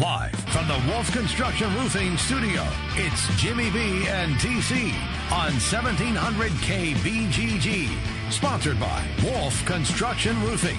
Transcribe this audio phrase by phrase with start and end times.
[0.00, 2.64] Live from the Wolf Construction Roofing Studio,
[2.94, 4.92] it's Jimmy B and TC
[5.32, 8.30] on 1700 KBGG.
[8.30, 10.76] Sponsored by Wolf Construction Roofing.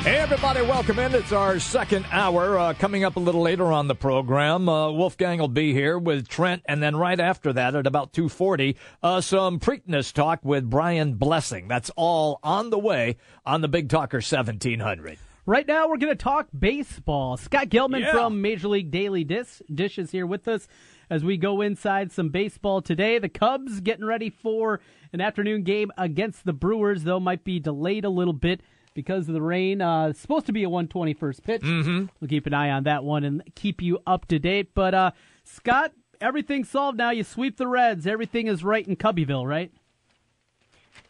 [0.00, 1.14] Hey, everybody, welcome in.
[1.14, 2.58] It's our second hour.
[2.58, 6.26] Uh, coming up a little later on the program, uh, Wolfgang will be here with
[6.26, 11.16] Trent, and then right after that, at about 2.40, uh, some Preakness talk with Brian
[11.16, 11.68] Blessing.
[11.68, 15.18] That's all on the way on the Big Talker 1700.
[15.50, 17.36] Right now, we're going to talk baseball.
[17.36, 18.12] Scott Gelman Yeah.
[18.12, 20.68] from Major League Daily Dish, Dish is here with us
[21.10, 23.18] as we go inside some baseball today.
[23.18, 24.78] The Cubs getting ready for
[25.12, 28.60] an afternoon game against the Brewers, though might be delayed a little bit
[28.94, 29.82] because of the rain.
[29.82, 31.62] Uh, it's supposed to be a 121st pitch.
[31.62, 32.04] Mm-hmm.
[32.20, 34.72] We'll keep an eye on that one and keep you up to date.
[34.72, 35.10] But uh,
[35.42, 37.10] Scott, everything's solved now.
[37.10, 38.06] You sweep the Reds.
[38.06, 39.72] Everything is right in Cubbyville, right?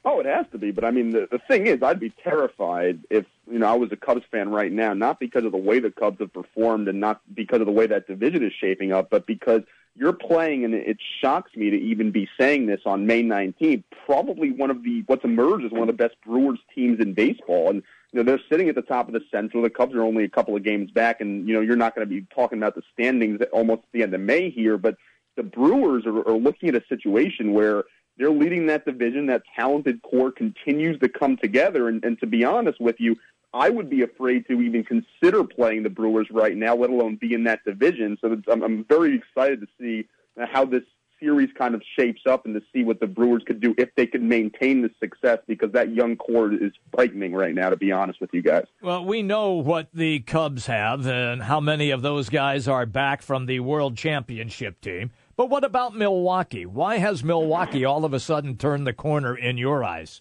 [0.05, 0.71] Oh, it has to be.
[0.71, 3.93] But I mean, the, the thing is, I'd be terrified if you know I was
[3.93, 7.01] a Cubs fan right now, not because of the way the Cubs have performed and
[7.01, 9.63] not because of the way that division is shaping up, but because
[9.97, 13.85] you're playing, and it shocks me to even be saying this on May 19th.
[14.07, 17.69] Probably one of the what's emerged as one of the best Brewers teams in baseball,
[17.69, 19.63] and you know they're sitting at the top of the Central.
[19.63, 22.09] The Cubs are only a couple of games back, and you know you're not going
[22.09, 24.97] to be talking about the standings almost at the end of May here, but
[25.37, 27.85] the Brewers are, are looking at a situation where
[28.21, 29.27] they're leading that division.
[29.27, 31.89] That talented core continues to come together.
[31.89, 33.17] And, and to be honest with you,
[33.55, 37.33] I would be afraid to even consider playing the Brewers right now, let alone be
[37.33, 38.19] in that division.
[38.21, 40.07] So I'm, I'm very excited to see
[40.53, 40.83] how this
[41.19, 44.07] series kind of shapes up and to see what the Brewers could do if they
[44.07, 48.21] could maintain the success because that young core is frightening right now, to be honest
[48.21, 48.65] with you guys.
[48.83, 53.23] Well, we know what the Cubs have and how many of those guys are back
[53.23, 55.11] from the World Championship team.
[55.41, 56.67] But what about Milwaukee?
[56.67, 60.21] Why has Milwaukee all of a sudden turned the corner in your eyes?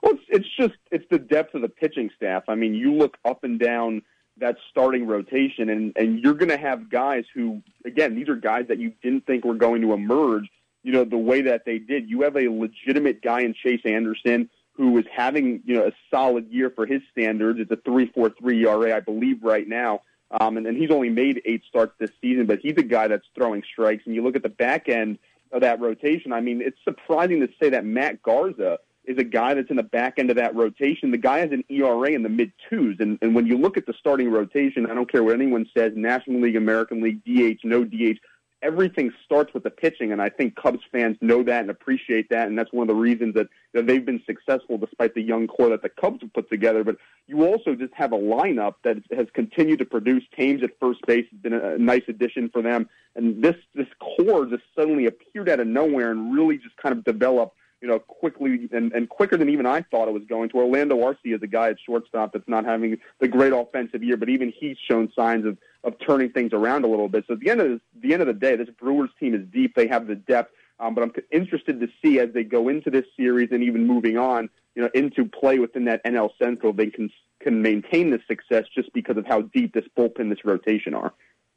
[0.00, 2.44] Well, it's, it's just it's the depth of the pitching staff.
[2.46, 4.02] I mean, you look up and down
[4.36, 8.66] that starting rotation, and and you're going to have guys who, again, these are guys
[8.68, 10.48] that you didn't think were going to emerge.
[10.84, 12.08] You know, the way that they did.
[12.08, 16.48] You have a legitimate guy in Chase Anderson who is having you know a solid
[16.48, 17.58] year for his standards.
[17.58, 20.02] It's a three four three ERA, I believe, right now.
[20.30, 23.26] Um, and, and he's only made eight starts this season, but he's a guy that's
[23.34, 24.02] throwing strikes.
[24.06, 25.18] And you look at the back end
[25.52, 26.32] of that rotation.
[26.32, 29.82] I mean, it's surprising to say that Matt Garza is a guy that's in the
[29.82, 31.10] back end of that rotation.
[31.10, 33.86] The guy has an ERA in the mid twos, and, and when you look at
[33.86, 37.84] the starting rotation, I don't care what anyone says, National League, American League, DH, no
[37.84, 38.18] DH,
[38.64, 42.48] everything starts with the pitching, and I think Cubs fans know that and appreciate that,
[42.48, 45.68] and that's one of the reasons that, that they've been successful despite the young core
[45.68, 46.82] that the Cubs have put together.
[46.82, 50.24] But you also just have a lineup that has continued to produce.
[50.36, 53.88] Thames at first base has been a, a nice addition for them, and this this
[54.00, 57.98] core just suddenly appeared out of nowhere and really just kind of developed you know,
[57.98, 60.56] quickly and, and quicker than even I thought it was going to.
[60.56, 64.30] Orlando Arcia is a guy at shortstop that's not having the great offensive year, but
[64.30, 67.24] even he's shown signs of, of turning things around a little bit.
[67.26, 69.42] So at the end of this, the end of the day, this Brewers team is
[69.52, 69.74] deep.
[69.74, 73.04] They have the depth, um, but I'm interested to see as they go into this
[73.18, 77.10] series and even moving on, you know, into play within that NL Central, they can
[77.42, 81.12] can maintain this success just because of how deep this bullpen, this rotation are.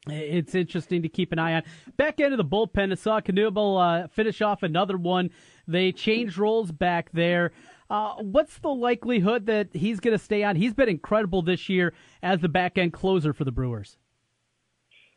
[0.09, 1.63] It's interesting to keep an eye on.
[1.97, 5.29] Back end of the bullpen, I saw Knebel uh, finish off another one.
[5.67, 7.51] They changed roles back there.
[7.89, 10.55] Uh, what's the likelihood that he's going to stay on?
[10.55, 13.97] He's been incredible this year as the back end closer for the Brewers.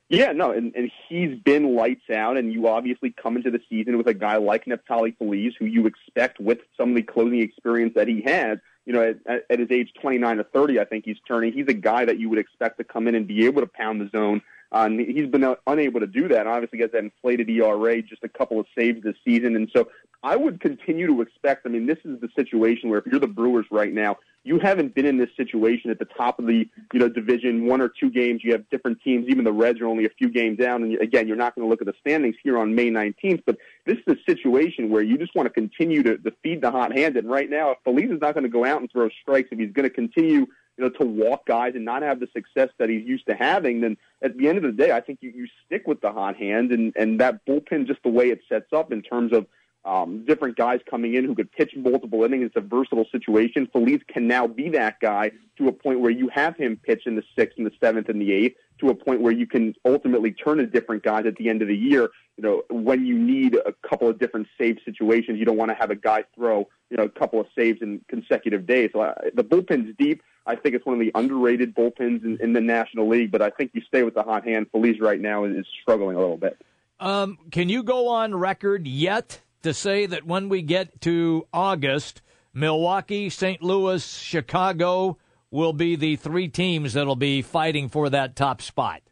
[0.08, 3.96] Yeah, no, and, and he's been lights out, and you obviously come into the season
[3.96, 7.92] with a guy like Neftali Feliz, who you expect with some of the closing experience
[7.94, 8.58] that he has.
[8.86, 11.52] You know, at, at his age 29 to 30, I think he's turning.
[11.52, 14.00] He's a guy that you would expect to come in and be able to pound
[14.00, 14.42] the zone.
[14.72, 16.46] Uh, and he's been uh, unable to do that.
[16.46, 19.88] Obviously, he has that inflated ERA, just a couple of saves this season, and so
[20.22, 21.66] I would continue to expect.
[21.66, 24.94] I mean, this is the situation where if you're the Brewers right now, you haven't
[24.94, 27.66] been in this situation at the top of the you know division.
[27.66, 29.26] One or two games, you have different teams.
[29.28, 30.82] Even the Reds are only a few games down.
[30.82, 33.42] And again, you're not going to look at the standings here on May 19th.
[33.46, 36.70] But this is a situation where you just want to continue to, to feed the
[36.70, 37.16] hot hand.
[37.16, 39.58] And right now, if Feliz is not going to go out and throw strikes, if
[39.58, 40.46] he's going to continue
[40.80, 43.82] you know, to walk guys and not have the success that he's used to having,
[43.82, 46.36] then at the end of the day, I think you, you stick with the hot
[46.36, 49.46] hand and, and that bullpen, just the way it sets up in terms of
[49.84, 52.46] um, different guys coming in who could pitch multiple innings.
[52.46, 53.68] It's a versatile situation.
[53.72, 57.16] Feliz can now be that guy to a point where you have him pitch in
[57.16, 60.32] the sixth and the seventh and the eighth to a point where you can ultimately
[60.32, 62.10] turn to different guys at the end of the year.
[62.36, 65.74] You know, when you need a couple of different save situations, you don't want to
[65.74, 68.90] have a guy throw, you know, a couple of saves in consecutive days.
[68.92, 70.22] So uh, the bullpen's deep.
[70.46, 73.50] I think it's one of the underrated bullpens in, in the National League, but I
[73.50, 74.66] think you stay with the hot hand.
[74.72, 76.58] Feliz right now is struggling a little bit.
[76.98, 82.22] Um, can you go on record yet to say that when we get to August,
[82.52, 83.62] Milwaukee, St.
[83.62, 85.18] Louis, Chicago
[85.50, 89.02] will be the three teams that'll be fighting for that top spot?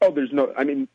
[0.00, 0.52] Oh, there's no.
[0.56, 0.88] I mean,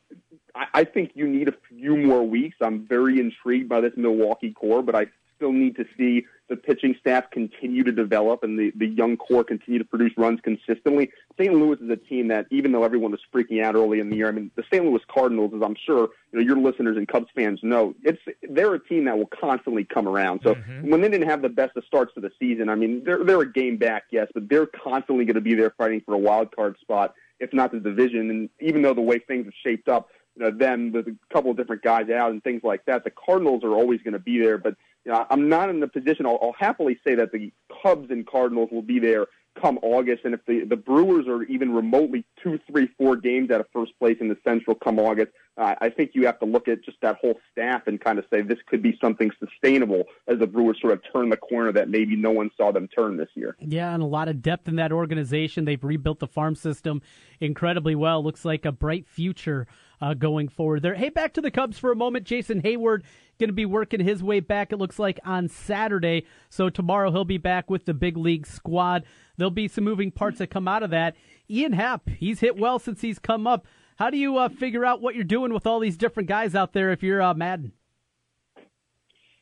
[0.56, 2.57] I, I think you need a few more weeks.
[2.62, 6.95] I'm very intrigued by this Milwaukee core, but I still need to see the pitching
[6.99, 11.09] staff continue to develop and the, the young core continue to produce runs consistently.
[11.39, 11.53] St.
[11.53, 14.27] Louis is a team that, even though everyone was freaking out early in the year,
[14.27, 14.85] I mean, the St.
[14.85, 18.75] Louis Cardinals, as I'm sure you know, your listeners and Cubs fans know, it's they're
[18.75, 20.41] a team that will constantly come around.
[20.43, 20.89] So mm-hmm.
[20.89, 23.41] when they didn't have the best of starts to the season, I mean, they're they're
[23.41, 26.55] a game back, yes, but they're constantly going to be there fighting for a wild
[26.55, 28.29] card spot, if not the division.
[28.29, 31.51] And even though the way things have shaped up, you know, them with a couple
[31.51, 34.39] of different guys out and things like that, the Cardinals are always going to be
[34.39, 34.57] there.
[34.57, 34.75] But
[35.06, 36.25] you know, I'm not in the position.
[36.25, 37.52] I'll, I'll happily say that the
[37.84, 39.28] Cubs and Cardinals will be there
[39.60, 43.62] come August, and if the the Brewers are even remotely two, three, four games out
[43.62, 46.68] of first place in the Central come August, uh, I think you have to look
[46.68, 50.40] at just that whole staff and kind of say this could be something sustainable as
[50.40, 53.30] the Brewers sort of turn the corner that maybe no one saw them turn this
[53.36, 53.56] year.
[53.60, 55.66] Yeah, and a lot of depth in that organization.
[55.66, 57.02] They've rebuilt the farm system
[57.40, 58.24] incredibly well.
[58.24, 59.68] Looks like a bright future
[60.01, 60.95] uh, going forward there.
[60.95, 62.25] Hey, back to the Cubs for a moment.
[62.25, 63.03] Jason Heyward
[63.39, 66.25] going to be working his way back, it looks like, on Saturday.
[66.50, 69.03] So tomorrow he'll be back with the big league squad.
[69.38, 71.15] There'll be some moving parts that come out of that.
[71.50, 73.68] Ian Happ, he's hit well since he's come up.
[73.97, 76.74] How do you uh, figure out what you're doing with all these different guys out
[76.74, 77.74] there if you're uh, Maddon?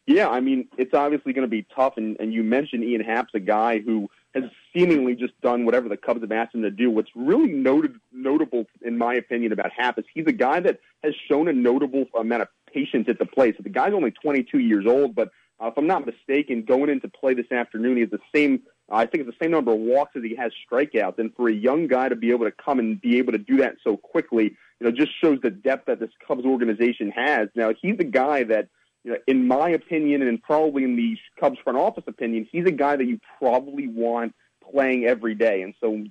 [0.06, 1.94] Yeah, I mean, it's obviously going to be tough.
[1.98, 4.44] And, and you mentioned Ian Happ's a guy who has
[4.76, 6.90] seemingly just done whatever the Cubs have asked him to do.
[6.90, 11.14] What's really noted, notable, in my opinion, about Happ is he's a guy that has
[11.30, 13.56] shown a notable amount of patience at the plate.
[13.58, 17.08] So the guy's only 22 years old, but uh, if I'm not mistaken, going into
[17.08, 18.64] play this afternoon, he has the same.
[18.92, 21.20] Uh, I think it's the same number of walks as he has strikeouts.
[21.20, 23.58] And for a young guy to be able to come and be able to do
[23.58, 27.50] that so quickly, you know, just shows the depth that this Cubs organization has.
[27.56, 28.68] Now he's a guy that
[29.04, 32.72] you know, in my opinion, and probably in the Cubs front office opinion, he's a
[32.72, 34.34] guy that you probably want
[34.72, 35.62] playing every day.
[35.62, 36.04] And so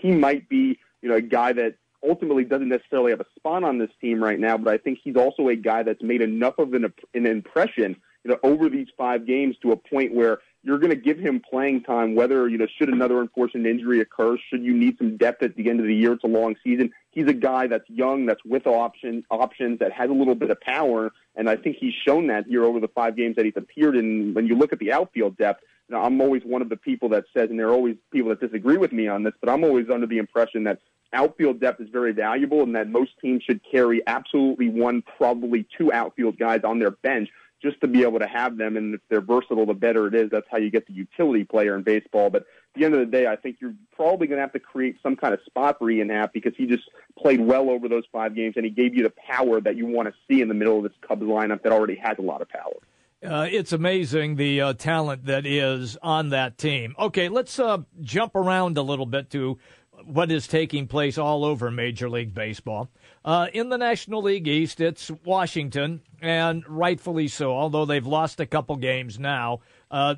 [0.00, 3.78] he might be, you know, a guy that ultimately doesn't necessarily have a spot on
[3.78, 6.72] this team right now, but I think he's also a guy that's made enough of
[6.74, 10.90] an, an impression, you know, over these five games to a point where you're going
[10.90, 14.74] to give him playing time, whether, you know, should another unfortunate injury occur, should you
[14.74, 16.90] need some depth at the end of the year, it's a long season.
[17.10, 20.60] He's a guy that's young, that's with option, options, that has a little bit of
[20.60, 23.96] power, and I think he's shown that here over the five games that he's appeared
[23.96, 24.34] in.
[24.34, 27.24] When you look at the outfield depth, know, I'm always one of the people that
[27.34, 29.88] says, and there are always people that disagree with me on this, but I'm always
[29.90, 30.80] under the impression that
[31.12, 35.92] outfield depth is very valuable and that most teams should carry absolutely one, probably two
[35.92, 38.76] outfield guys on their bench just to be able to have them.
[38.76, 40.30] And if they're versatile, the better it is.
[40.30, 42.30] That's how you get the utility player in baseball.
[42.30, 42.46] But at
[42.76, 45.16] the end of the day, I think you're probably going to have to create some
[45.16, 46.84] kind of spot for Ian Happ because he just
[47.18, 50.08] played well over those five games and he gave you the power that you want
[50.08, 52.48] to see in the middle of this Cubs lineup that already has a lot of
[52.48, 52.76] power.
[53.20, 56.94] Uh, it's amazing the uh, talent that is on that team.
[56.96, 59.58] Okay, let's uh, jump around a little bit to
[60.04, 62.88] what is taking place all over Major League Baseball.
[63.28, 68.46] Uh, in the National League East, it's Washington, and rightfully so, although they've lost a
[68.46, 69.60] couple games now.
[69.90, 70.14] Uh,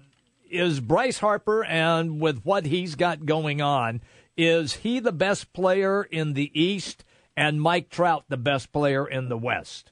[0.49, 4.01] is Bryce Harper, and with what he's got going on,
[4.37, 7.05] is he the best player in the East,
[7.37, 9.90] and Mike Trout the best player in the West?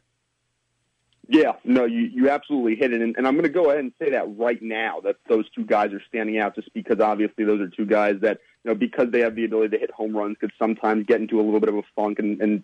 [1.30, 3.02] Yeah, no, you, you absolutely hit it.
[3.02, 5.64] And, and I'm going to go ahead and say that right now that those two
[5.64, 9.10] guys are standing out just because obviously those are two guys that, you know, because
[9.12, 11.68] they have the ability to hit home runs, could sometimes get into a little bit
[11.68, 12.62] of a funk and, and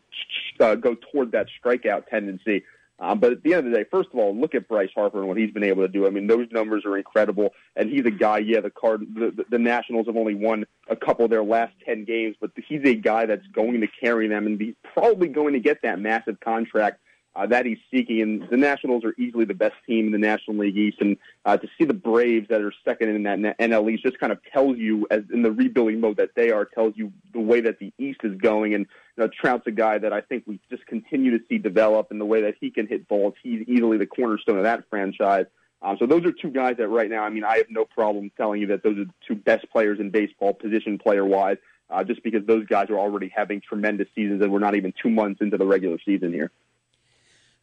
[0.60, 2.64] uh, go toward that strikeout tendency.
[2.98, 5.18] Um, but at the end of the day, first of all, look at Bryce Harper
[5.18, 6.06] and what he's been able to do.
[6.06, 7.52] I mean, those numbers are incredible.
[7.76, 11.26] And he's a guy, yeah, the card, the, the Nationals have only won a couple
[11.26, 14.58] of their last 10 games, but he's a guy that's going to carry them and
[14.58, 17.00] he's probably going to get that massive contract
[17.36, 18.20] uh, that he's seeking.
[18.20, 21.56] And the Nationals are easily the best team in the National League East, and uh,
[21.56, 24.78] to see the Braves that are second in that NL East just kind of tells
[24.78, 27.92] you, as in the rebuilding mode that they are, tells you the way that the
[27.98, 28.74] East is going.
[28.74, 28.86] And
[29.16, 32.20] you know, Trout's a guy that I think we just continue to see develop, and
[32.20, 35.46] the way that he can hit balls, he's easily the cornerstone of that franchise.
[35.82, 38.30] Um, so those are two guys that right now, I mean, I have no problem
[38.38, 41.58] telling you that those are the two best players in baseball, position player wise,
[41.90, 45.10] uh, just because those guys are already having tremendous seasons, and we're not even two
[45.10, 46.50] months into the regular season here.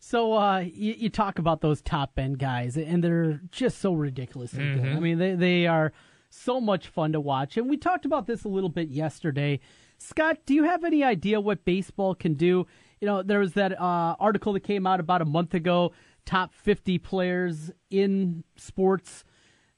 [0.03, 4.63] So uh, you, you, talk about those top end guys, and they're just so ridiculously
[4.63, 4.83] mm-hmm.
[4.83, 4.93] good.
[4.93, 5.93] I mean, they they are
[6.31, 7.55] so much fun to watch.
[7.55, 9.59] And we talked about this a little bit yesterday.
[9.99, 12.65] Scott, do you have any idea what baseball can do?
[12.99, 15.91] You know, there was that uh, article that came out about a month ago,
[16.25, 19.23] top 50 players in sports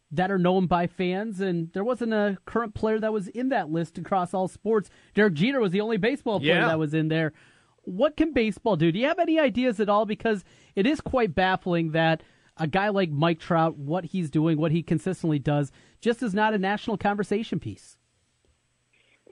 [0.09, 3.69] that are known by fans, and there wasn't a current player that was in that
[3.69, 4.89] list across all sports.
[5.15, 6.67] Derek Jeter was the only baseball player yeah.
[6.67, 7.33] that was in there
[7.83, 8.91] what can baseball do?
[8.91, 10.05] Do you have any ideas at all?
[10.05, 10.43] Because
[10.75, 12.23] it is quite baffling that
[12.57, 15.71] a guy like Mike Trout, what he's doing, what he consistently does,
[16.01, 17.97] just is not a national conversation piece.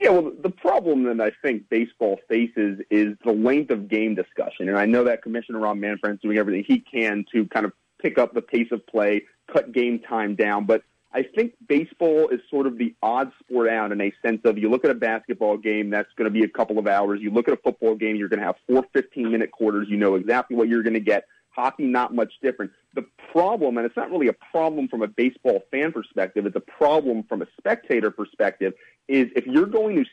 [0.00, 4.68] Yeah, well, the problem that I think baseball faces is the length of game discussion.
[4.68, 7.72] And I know that Commissioner Rob Manfred is doing everything he can to kind of
[8.00, 10.66] pick up the pace of play, cut game time down.
[10.66, 10.82] But
[11.14, 14.70] I think baseball is sort of the odd sport out in a sense of you
[14.70, 17.20] look at a basketball game, that's going to be a couple of hours.
[17.20, 19.88] You look at a football game, you're going to have four 15 minute quarters.
[19.90, 21.24] You know exactly what you're going to get.
[21.50, 22.72] Hockey, not much different.
[22.94, 26.60] The problem, and it's not really a problem from a baseball fan perspective, it's a
[26.60, 28.72] problem from a spectator perspective,
[29.06, 30.04] is if you're going to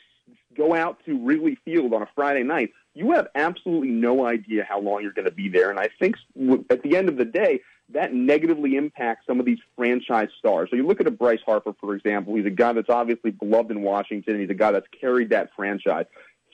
[0.55, 4.79] go out to Wrigley Field on a Friday night, you have absolutely no idea how
[4.79, 5.69] long you're going to be there.
[5.69, 6.15] And I think
[6.69, 10.69] at the end of the day, that negatively impacts some of these franchise stars.
[10.69, 12.35] So you look at a Bryce Harper, for example.
[12.35, 14.33] He's a guy that's obviously beloved in Washington.
[14.33, 16.05] And He's a guy that's carried that franchise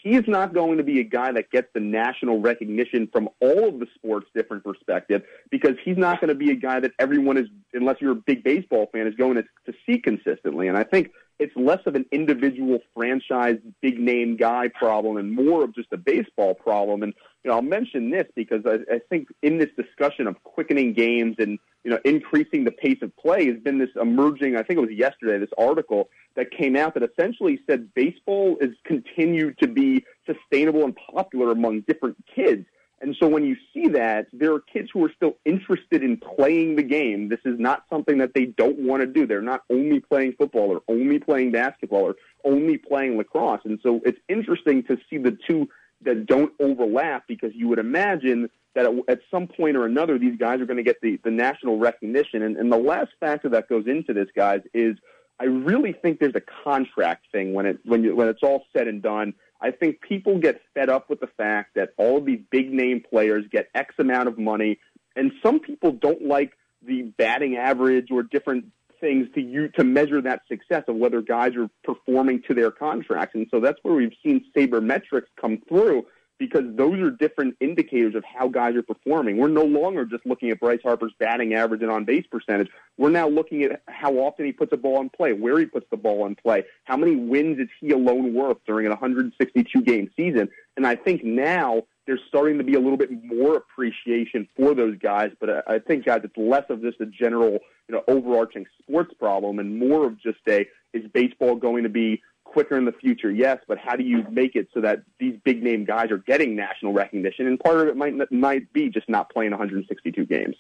[0.06, 3.68] he is not going to be a guy that gets the national recognition from all
[3.68, 7.38] of the sports different perspective because he's not going to be a guy that everyone
[7.38, 10.68] is, unless you're a big baseball fan, is going to, to see consistently.
[10.68, 15.64] And I think it's less of an individual franchise big name guy problem and more
[15.64, 17.04] of just a baseball problem.
[17.04, 17.14] And
[17.44, 21.36] you know, I'll mention this because I, I think in this discussion of quickening games
[21.40, 24.56] and you know increasing the pace of play has been this emerging.
[24.56, 28.72] I think it was yesterday this article that came out that essentially said baseball is
[28.86, 32.66] continued to be sustainable and popular among different kids.
[33.02, 36.76] And so when you see that, there are kids who are still interested in playing
[36.76, 37.30] the game.
[37.30, 39.28] This is not something that they don't want to do.
[39.28, 43.62] They're not only playing football or only playing basketball or only playing lacrosse.
[43.66, 45.68] And so it's interesting to see the two
[46.02, 50.60] that don't overlap because you would imagine that at some point or another, these guys
[50.62, 52.42] are going to get the, the national recognition.
[52.44, 54.98] And, and the last factor that goes into this, guys, is
[55.40, 58.88] I really think there's a contract thing when it when you, when it's all said
[58.88, 59.34] and done.
[59.66, 63.02] I think people get fed up with the fact that all of these big name
[63.02, 64.78] players get X amount of money,
[65.16, 66.52] and some people don't like
[66.86, 68.66] the batting average or different
[69.02, 73.34] things to you to measure that success of whether guys are performing to their contracts.
[73.34, 76.06] And so that's where we've seen sabermetrics come through
[76.38, 79.38] because those are different indicators of how guys are performing.
[79.38, 82.70] We're no longer just looking at Bryce Harper's batting average and on base percentage.
[82.98, 85.88] We're now looking at how often he puts a ball in play, where he puts
[85.90, 90.10] the ball in play, how many wins is he alone worth during an 162 game
[90.18, 90.50] season.
[90.76, 94.98] And I think now there's starting to be a little bit more appreciation for those
[94.98, 95.32] guys.
[95.40, 99.60] But I think, guys, it's less of just a general, you know, overarching sports problem
[99.60, 103.30] and more of just a is baseball going to be quicker in the future?
[103.30, 106.56] Yes, but how do you make it so that these big name guys are getting
[106.56, 107.48] national recognition?
[107.48, 110.56] And part of it might might be just not playing 162 games.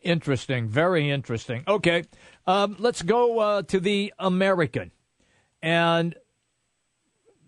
[0.00, 1.64] Interesting, very interesting.
[1.68, 2.04] Okay,
[2.46, 4.92] um, let's go uh, to the American,
[5.60, 6.14] and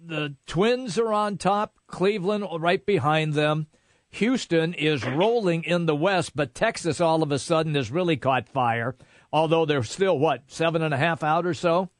[0.04, 1.74] the Twins are on top.
[1.86, 3.66] Cleveland right behind them.
[4.10, 8.48] Houston is rolling in the West, but Texas all of a sudden has really caught
[8.48, 8.96] fire.
[9.32, 11.90] Although they're still what seven and a half out or so.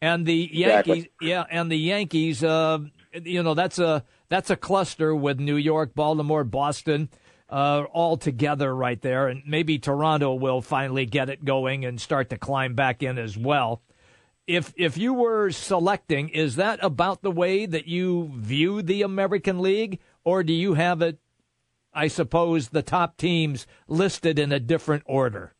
[0.00, 1.28] And the Yankees, exactly.
[1.28, 2.78] yeah, and the Yankees, uh,
[3.12, 7.08] you know, that's a that's a cluster with New York, Baltimore, Boston,
[7.48, 12.30] uh, all together right there, and maybe Toronto will finally get it going and start
[12.30, 13.82] to climb back in as well.
[14.46, 19.60] If if you were selecting, is that about the way that you view the American
[19.60, 21.18] League, or do you have it?
[21.92, 25.54] I suppose the top teams listed in a different order.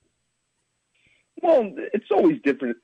[1.42, 2.76] Well, it's always different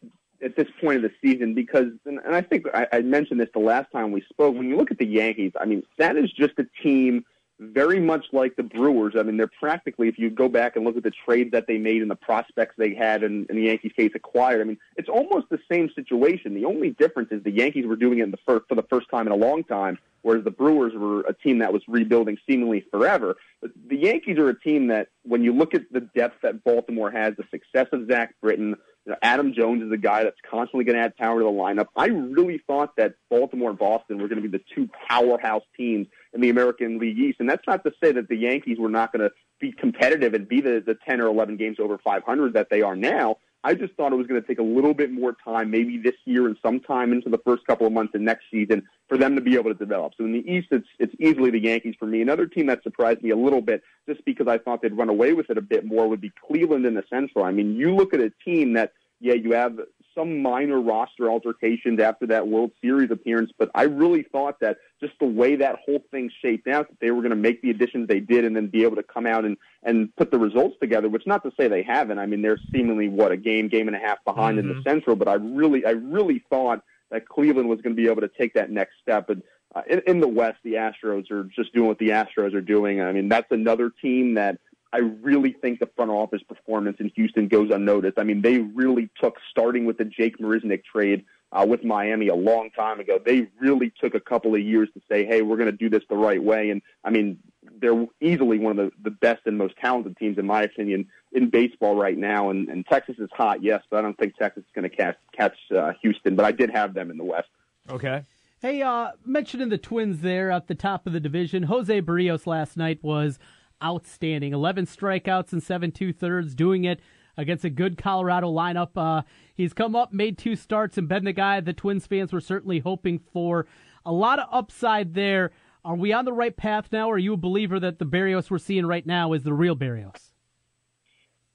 [0.44, 3.90] at this point of the season because, and, I think I, mentioned this the last
[3.90, 4.54] time we spoke.
[4.54, 7.24] When you look at the Yankees, I mean, that is just a team
[7.60, 9.14] very much like the Brewers.
[9.16, 11.78] I mean, they're practically, if you go back and look at the trades that they
[11.78, 15.08] made and the prospects they had and, and the Yankees case acquired, I mean, it's
[15.08, 16.54] almost the same situation.
[16.54, 19.08] The only difference is the Yankees were doing it in the first, for the first
[19.08, 22.84] time in a long time, whereas the Brewers were a team that was rebuilding seemingly
[22.90, 23.36] forever.
[23.62, 27.12] But the Yankees are a team that, when you look at the depth that Baltimore
[27.12, 28.74] has, the success of Zach Britton,
[29.06, 31.50] you know, Adam Jones is a guy that's constantly going to add power to the
[31.50, 31.86] lineup.
[31.94, 36.06] I really thought that Baltimore and Boston were going to be the two powerhouse teams
[36.32, 37.38] in the American League East.
[37.38, 40.48] And that's not to say that the Yankees were not going to be competitive and
[40.48, 43.36] be the, the 10 or 11 games over 500 that they are now.
[43.64, 46.14] I just thought it was going to take a little bit more time, maybe this
[46.26, 49.40] year and sometime into the first couple of months of next season, for them to
[49.40, 50.12] be able to develop.
[50.18, 52.20] So in the East, it's it's easily the Yankees for me.
[52.20, 55.32] Another team that surprised me a little bit, just because I thought they'd run away
[55.32, 57.44] with it a bit more, would be Cleveland in the Central.
[57.44, 59.80] I mean, you look at a team that, yeah, you have
[60.14, 65.14] some minor roster altercations after that World Series appearance, but I really thought that just
[65.20, 68.08] the way that whole thing shaped out, that they were going to make the additions
[68.08, 71.08] they did and then be able to come out and, and put the results together,
[71.08, 72.18] which not to say they haven't.
[72.18, 74.68] I mean, they're seemingly, what, a game, game and a half behind mm-hmm.
[74.68, 74.88] in the mm-hmm.
[74.88, 78.28] Central, but I really, I really thought that Cleveland was going to be able to
[78.28, 79.30] take that next step.
[79.30, 79.42] And
[79.74, 83.02] uh, in, in the West, the Astros are just doing what the Astros are doing.
[83.02, 84.58] I mean, that's another team that
[84.94, 88.16] I really think the front office performance in Houston goes unnoticed.
[88.16, 92.34] I mean, they really took starting with the Jake Marisnick trade uh, with Miami a
[92.36, 93.18] long time ago.
[93.24, 96.04] They really took a couple of years to say, "Hey, we're going to do this
[96.08, 97.40] the right way." And I mean,
[97.80, 101.50] they're easily one of the, the best and most talented teams, in my opinion, in
[101.50, 102.50] baseball right now.
[102.50, 105.16] And, and Texas is hot, yes, but I don't think Texas is going to catch
[105.36, 106.36] catch uh, Houston.
[106.36, 107.48] But I did have them in the West.
[107.90, 108.22] Okay.
[108.62, 112.76] Hey, uh, mentioning the Twins there at the top of the division, Jose Berrios last
[112.76, 113.40] night was
[113.84, 114.52] outstanding.
[114.52, 117.00] 11 strikeouts and seven two thirds, doing it
[117.36, 118.90] against a good Colorado lineup.
[118.96, 119.22] Uh,
[119.54, 122.80] he's come up, made two starts, and been the guy the Twins fans were certainly
[122.80, 123.66] hoping for.
[124.04, 125.50] A lot of upside there.
[125.84, 127.08] Are we on the right path now?
[127.08, 129.76] Or are you a believer that the Berrios we're seeing right now is the real
[129.76, 130.30] Berrios?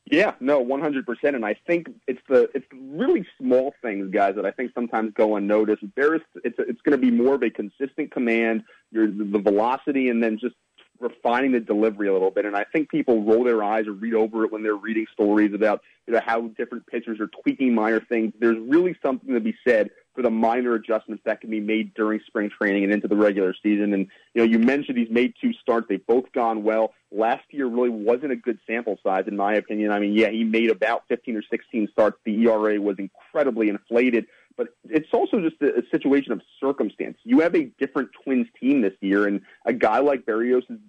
[0.05, 1.35] Yeah, no, one hundred percent.
[1.35, 5.35] And I think it's the it's really small things, guys, that I think sometimes go
[5.35, 5.83] unnoticed.
[5.95, 10.21] Berrios, it's it's going to be more of a consistent command, your the velocity, and
[10.21, 10.55] then just
[10.99, 12.45] refining the delivery a little bit.
[12.45, 15.53] And I think people roll their eyes or read over it when they're reading stories
[15.53, 18.33] about you know how different pitchers are tweaking minor things.
[18.39, 22.19] There's really something to be said for the minor adjustments that can be made during
[22.25, 23.93] spring training and into the regular season.
[23.93, 26.93] And you know, you mentioned he's made two starts; they've both gone well.
[27.11, 29.91] Last year really wasn't a good sample size, in my opinion.
[29.91, 32.17] I mean, yeah, he made about 15 or 16 starts.
[32.25, 34.25] The ERA was incredibly inflated.
[34.59, 37.17] But it's also just a, a situation of circumstance.
[37.23, 40.79] You have a different Twins team this year, and a guy like Berrios is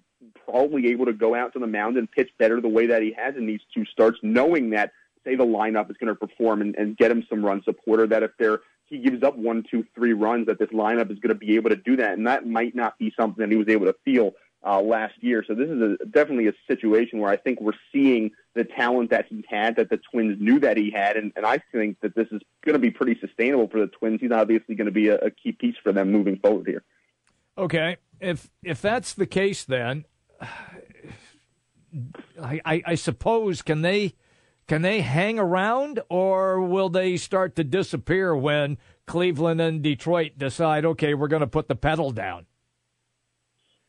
[0.45, 3.13] probably able to go out to the mound and pitch better the way that he
[3.17, 4.91] has in these two starts, knowing that
[5.23, 8.07] say the lineup is going to perform and, and get him some run support, or
[8.07, 11.29] that if they're he gives up one, two, three runs, that this lineup is going
[11.29, 13.69] to be able to do that, and that might not be something that he was
[13.69, 14.33] able to feel
[14.67, 15.45] uh, last year.
[15.47, 19.27] So this is a, definitely a situation where I think we're seeing the talent that
[19.27, 22.27] he had, that the Twins knew that he had, and, and I think that this
[22.31, 24.19] is going to be pretty sustainable for the Twins.
[24.21, 26.83] He's obviously going to be a, a key piece for them moving forward here.
[27.57, 30.05] Okay, if if that's the case, then
[32.41, 34.13] I, I, I suppose can they
[34.67, 40.85] can they hang around, or will they start to disappear when Cleveland and Detroit decide,
[40.85, 42.45] okay, we're going to put the pedal down?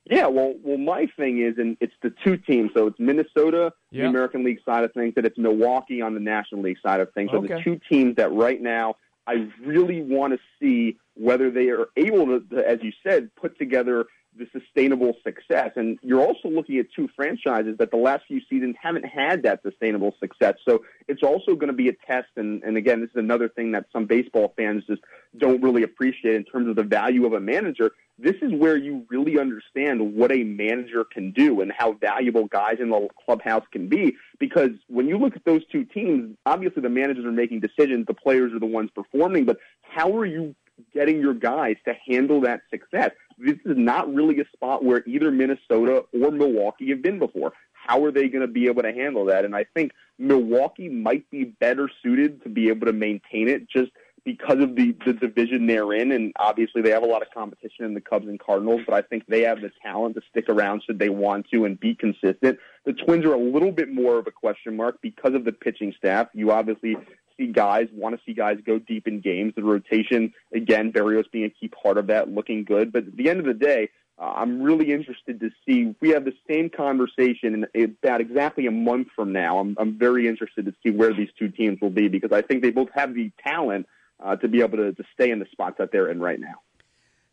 [0.05, 2.73] Yeah, well, well, my thing is, and it's the two teams.
[2.75, 6.63] So it's Minnesota, the American League side of things, and it's Milwaukee on the National
[6.63, 7.31] League side of things.
[7.31, 7.55] So okay.
[7.55, 12.41] the two teams that right now I really want to see whether they are able
[12.41, 15.71] to, as you said, put together the sustainable success.
[15.77, 19.63] And you're also looking at two franchises that the last few seasons haven't had that
[19.63, 20.55] sustainable success.
[20.67, 22.29] So it's also going to be a test.
[22.37, 25.03] And, and again, this is another thing that some baseball fans just
[25.37, 27.93] don't really appreciate in terms of the value of a manager.
[28.19, 32.77] This is where you really understand what a manager can do and how valuable guys
[32.81, 34.17] in the clubhouse can be.
[34.39, 38.15] Because when you look at those two teams, obviously the managers are making decisions, the
[38.15, 40.55] players are the ones performing, but how are you
[40.93, 43.11] getting your guys to handle that success.
[43.39, 47.53] This is not really a spot where either Minnesota or Milwaukee have been before.
[47.73, 49.45] How are they going to be able to handle that?
[49.45, 53.91] And I think Milwaukee might be better suited to be able to maintain it just
[54.25, 56.13] because of the, the division they're in.
[56.13, 59.03] And obviously, they have a lot of competition in the Cubs and Cardinals, but I
[59.03, 62.59] think they have the talent to stick around should they want to and be consistent.
[62.85, 65.93] The Twins are a little bit more of a question mark because of the pitching
[65.97, 66.29] staff.
[66.35, 66.97] You obviously
[67.37, 69.53] see guys, want to see guys go deep in games.
[69.57, 72.93] The rotation, again, Berrios being a key part of that, looking good.
[72.93, 76.11] But at the end of the day, uh, I'm really interested to see if we
[76.11, 79.59] have the same conversation in about exactly a month from now.
[79.59, 82.63] I'm, I'm very interested to see where these two teams will be because I think
[82.63, 83.87] they both have the talent
[84.23, 86.55] uh, to be able to, to stay in the spots that they're in right now.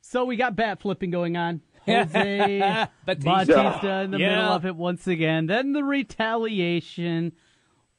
[0.01, 1.61] So we got bat flipping going on.
[1.85, 4.29] Jose Bautista in the Yeah.
[4.29, 5.47] middle of it once again.
[5.47, 7.33] Then the retaliation.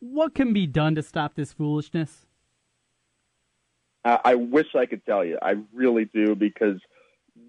[0.00, 2.26] What can be done to stop this foolishness?
[4.04, 5.38] I wish I could tell you.
[5.42, 6.80] I really do because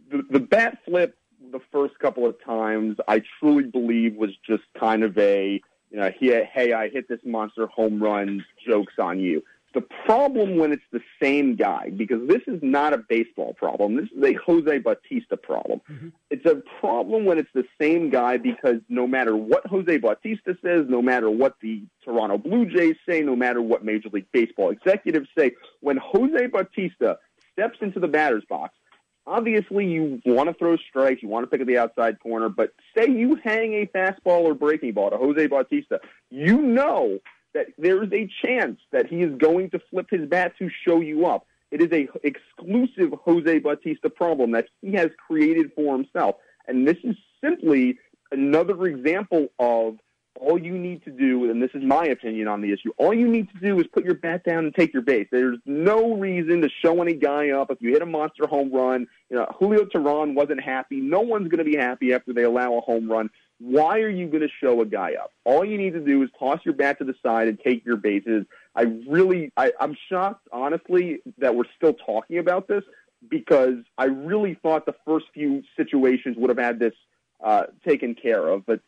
[0.10, 1.18] the, the bat flip
[1.52, 6.12] the first couple of times I truly believe was just kind of a you know
[6.18, 9.44] he, hey I hit this monster home run jokes on you.
[9.74, 13.96] The problem when it's the same guy because this is not a baseball problem.
[13.96, 15.82] This is a Jose Bautista problem.
[15.90, 16.10] Mm-hmm.
[16.30, 20.88] It's a problem when it's the same guy because no matter what Jose Bautista says,
[20.90, 25.30] no matter what the Toronto Blue Jays say, no matter what Major League Baseball executives
[25.38, 27.18] say, when Jose Bautista
[27.54, 28.76] steps into the batter's box,
[29.26, 32.74] obviously you want to throw strikes, you want to pick at the outside corner, but
[32.98, 37.20] say you hang a fastball or breaking ball to Jose Bautista, you know
[37.54, 41.02] that there is a chance that he is going to flip his bat to show
[41.02, 41.46] you up.
[41.72, 46.36] It is a exclusive Jose Bautista problem that he has created for himself.
[46.68, 47.98] And this is simply
[48.32, 49.98] another example of
[50.40, 53.28] all you need to do, and this is my opinion on the issue, all you
[53.28, 55.28] need to do is put your bat down and take your base.
[55.32, 57.70] There's no reason to show any guy up.
[57.70, 61.00] If you hit a monster home run, you know, Julio Teheran wasn't happy.
[61.00, 63.30] No one's going to be happy after they allow a home run.
[63.64, 65.32] Why are you going to show a guy up?
[65.46, 67.96] All you need to do is toss your bat to the side and take your
[67.96, 68.46] bases.
[68.76, 72.84] I really, I, I'm shocked, honestly, that we're still talking about this
[73.30, 76.94] because I really thought the first few situations would have had this
[77.44, 78.66] uh, taken care of.
[78.66, 78.80] But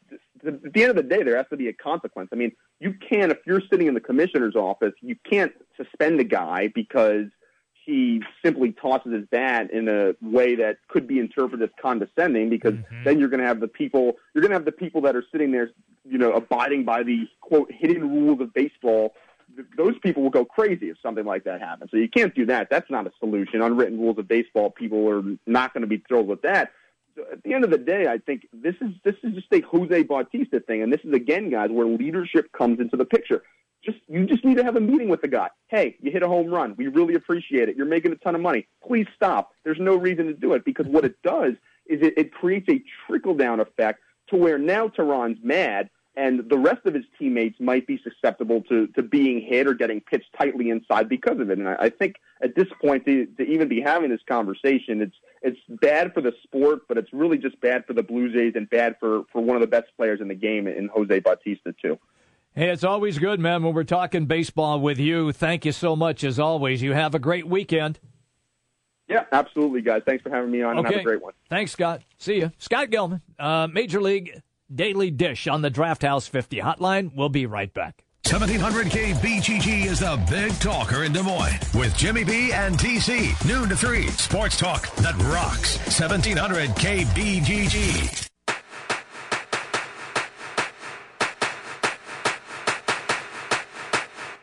[0.44, 2.30] at the end of the day, there has to be a consequence.
[2.34, 6.24] I mean, you can't, if you're sitting in the commissioner's office, you can't suspend a
[6.24, 7.28] guy because–
[7.86, 12.74] he simply tosses his bat in a way that could be interpreted as condescending because
[12.74, 13.04] mm-hmm.
[13.04, 15.24] then you're going to have the people you're going to have the people that are
[15.32, 15.70] sitting there
[16.06, 19.14] you know abiding by the quote hidden rules of baseball.
[19.78, 21.92] Those people will go crazy if something like that happens.
[21.92, 22.70] So you can't do that.
[22.72, 23.62] That's not a solution.
[23.62, 26.72] Unwritten rules of baseball people are not going to be thrilled with that.
[27.16, 29.62] So at the end of the day i think this is this is just a
[29.62, 33.44] jose bautista thing and this is again guys where leadership comes into the picture
[33.84, 35.50] just you just need to have a meeting with the guy.
[35.68, 36.76] Hey, you hit a home run.
[36.78, 37.76] We really appreciate it.
[37.76, 38.68] You're making a ton of money.
[38.86, 39.52] Please stop.
[39.64, 41.54] There's no reason to do it because what it does
[41.86, 46.58] is it, it creates a trickle down effect to where now Teheran's mad and the
[46.58, 50.70] rest of his teammates might be susceptible to, to being hit or getting pitched tightly
[50.70, 51.58] inside because of it.
[51.58, 55.16] And I, I think at this point to, to even be having this conversation, it's
[55.42, 58.70] it's bad for the sport, but it's really just bad for the Blue Jays and
[58.70, 62.00] bad for, for one of the best players in the game in Jose Bautista too.
[62.56, 65.32] Hey, it's always good, man, when we're talking baseball with you.
[65.32, 66.84] Thank you so much, as always.
[66.84, 68.00] You have a great weekend.
[69.08, 70.04] Yeah, absolutely, guys.
[70.06, 70.86] Thanks for having me on, okay.
[70.86, 71.34] and have a great one.
[71.50, 72.04] Thanks, Scott.
[72.20, 72.52] See you.
[72.60, 74.40] Scott Gelman, uh, Major League
[74.74, 77.16] Daily Dish on the Draft House 50 hotline.
[77.16, 78.04] We'll be right back.
[78.30, 83.34] 1700 KBGG is the big talker in Des Moines with Jimmy B and TC.
[83.48, 84.08] Noon to 3.
[84.10, 85.78] Sports talk that rocks.
[86.00, 88.30] 1700 KBGG.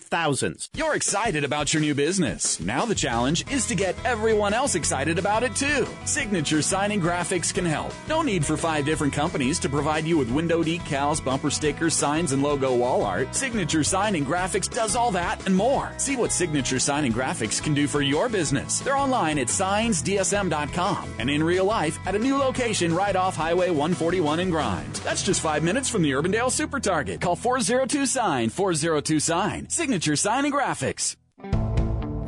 [0.00, 0.70] thousands.
[0.74, 2.60] You're excited about your new business.
[2.60, 5.86] Now the challenge is to get everyone else excited about it too.
[6.04, 7.92] Signature Signing Graphics can help.
[8.08, 12.32] No need for five different companies to provide you with window decals, bumper stickers, signs,
[12.32, 13.34] and logo wall art.
[13.34, 15.92] Signature Signing Graphics does all that and more.
[15.98, 18.80] See what Signature Signing Graphics can do for your business.
[18.80, 23.70] They're online at signsdsm.com and in real life at a new location right off Highway
[23.70, 25.00] 141 in Grimes.
[25.00, 27.20] That's just five minutes from the Urbandale Super Target.
[27.20, 29.68] Call 402 Sign 402 Sign.
[29.82, 31.16] Signature Signing Graphics.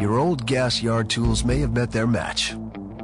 [0.01, 2.53] Your old gas yard tools may have met their match.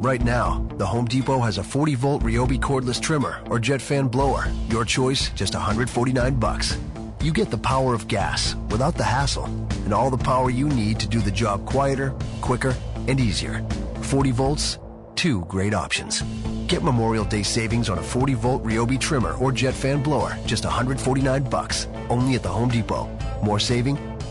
[0.01, 4.09] Right now, the Home Depot has a 40 volt Ryobi cordless trimmer or jet fan
[4.09, 4.47] blower.
[4.69, 6.77] Your choice, just 149 bucks.
[7.23, 9.45] You get the power of gas without the hassle
[9.85, 12.75] and all the power you need to do the job quieter, quicker,
[13.07, 13.65] and easier.
[14.03, 14.79] 40 volts,
[15.15, 16.23] two great options.
[16.67, 20.65] Get Memorial Day savings on a 40 volt Ryobi trimmer or jet fan blower, just
[20.65, 23.09] 149 bucks, only at the Home Depot.
[23.45, 23.97] More saving,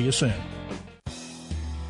[0.00, 0.59] you soon.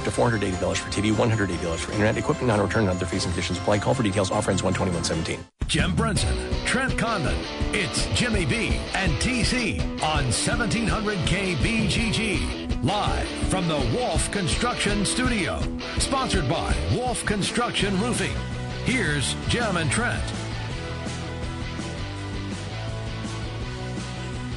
[0.00, 3.58] up to $480 for TV, $180 for internet, equipment non-return and other fees and conditions
[3.58, 3.78] apply.
[3.78, 4.30] Call for details.
[4.30, 5.44] Offer ends 12117.
[5.66, 7.36] Jim Brunson, Trent Condon.
[7.72, 12.82] It's Jimmy B and TC on 1700 KBGG.
[12.82, 15.60] Live from the Wolf Construction Studio.
[15.98, 18.34] Sponsored by Wolf Construction Roofing.
[18.84, 20.39] Here's Jim and Trent.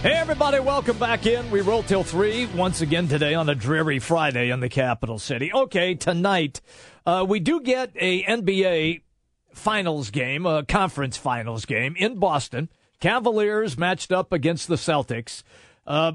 [0.04, 1.50] Hey, everybody, welcome back in.
[1.50, 5.50] We roll till 3 once again today on a dreary Friday in the capital city.
[5.54, 6.60] Okay, tonight,
[7.06, 9.04] uh, we do get a NBA
[9.54, 12.68] finals game, a conference finals game in Boston.
[13.00, 15.42] Cavaliers matched up against the Celtics.
[15.88, 16.12] Uh,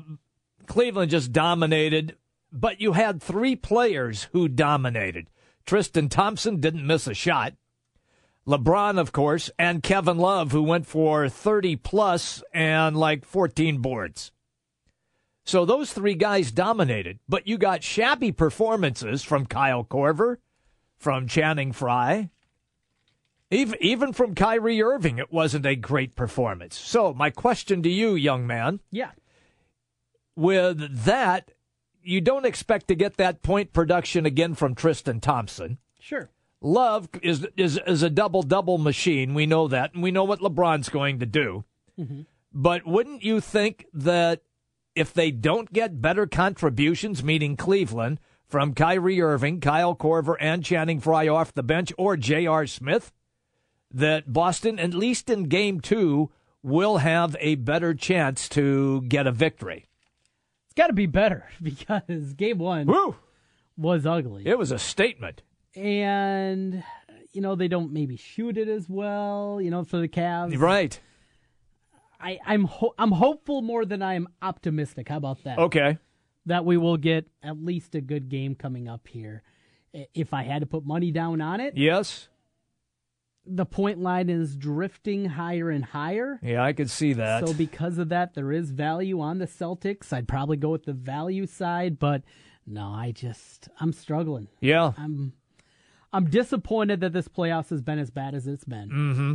[0.66, 2.14] Cleveland just dominated,
[2.52, 5.30] but you had three players who dominated.
[5.64, 7.54] Tristan Thompson didn't miss a shot.
[8.48, 14.32] LeBron, of course, and Kevin Love, who went for 30 plus and like 14 boards.
[15.44, 20.38] So those three guys dominated, but you got shabby performances from Kyle Korver,
[20.96, 22.30] from Channing Frye,
[23.50, 25.18] even, even from Kyrie Irving.
[25.18, 26.78] It wasn't a great performance.
[26.78, 28.80] So my question to you, young man.
[28.90, 29.10] Yeah.
[30.36, 31.52] With that,
[32.02, 35.76] you don't expect to get that point production again from Tristan Thompson.
[36.00, 36.30] Sure.
[36.60, 39.34] Love is is is a double double machine.
[39.34, 41.64] We know that, and we know what LeBron's going to do.
[41.98, 42.22] Mm-hmm.
[42.52, 44.42] But wouldn't you think that
[44.94, 48.18] if they don't get better contributions, meaning Cleveland,
[48.48, 52.66] from Kyrie Irving, Kyle Korver, and Channing Frye off the bench, or J.R.
[52.66, 53.12] Smith,
[53.92, 56.30] that Boston, at least in Game Two,
[56.64, 59.86] will have a better chance to get a victory?
[60.64, 63.14] It's got to be better because Game One Woo!
[63.76, 64.44] was ugly.
[64.44, 65.42] It was a statement
[65.78, 66.82] and
[67.32, 69.60] you know they don't maybe shoot it as well.
[69.62, 70.98] You know for the Cavs, right?
[72.20, 75.08] I, I'm ho- I'm hopeful more than I am optimistic.
[75.08, 75.58] How about that?
[75.58, 75.98] Okay,
[76.46, 79.42] that we will get at least a good game coming up here.
[80.14, 82.28] If I had to put money down on it, yes.
[83.50, 86.38] The point line is drifting higher and higher.
[86.42, 87.46] Yeah, I could see that.
[87.46, 90.12] So because of that, there is value on the Celtics.
[90.12, 92.24] I'd probably go with the value side, but
[92.66, 94.48] no, I just I'm struggling.
[94.60, 95.32] Yeah, I'm
[96.12, 98.88] I'm disappointed that this playoffs has been as bad as it's been.
[98.88, 99.34] Mm-hmm.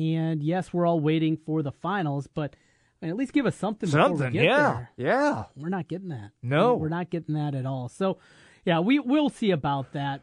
[0.00, 2.56] And yes, we're all waiting for the finals, but
[3.00, 3.88] I mean, at least give us something.
[3.88, 5.08] Something, yeah, there.
[5.08, 5.44] yeah.
[5.56, 6.30] We're not getting that.
[6.42, 7.88] No, we're not getting that at all.
[7.88, 8.18] So,
[8.64, 10.22] yeah, we will see about that.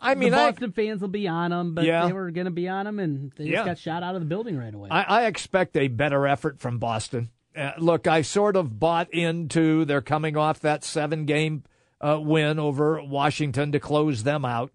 [0.00, 2.06] I mean, the Boston I, fans will be on them, but yeah.
[2.06, 4.26] they were going to be on them, and they just got shot out of the
[4.26, 4.90] building right away.
[4.90, 7.30] I, I expect a better effort from Boston.
[7.56, 11.62] Uh, look, I sort of bought into they're coming off that seven game
[12.00, 14.72] uh, win over Washington to close them out.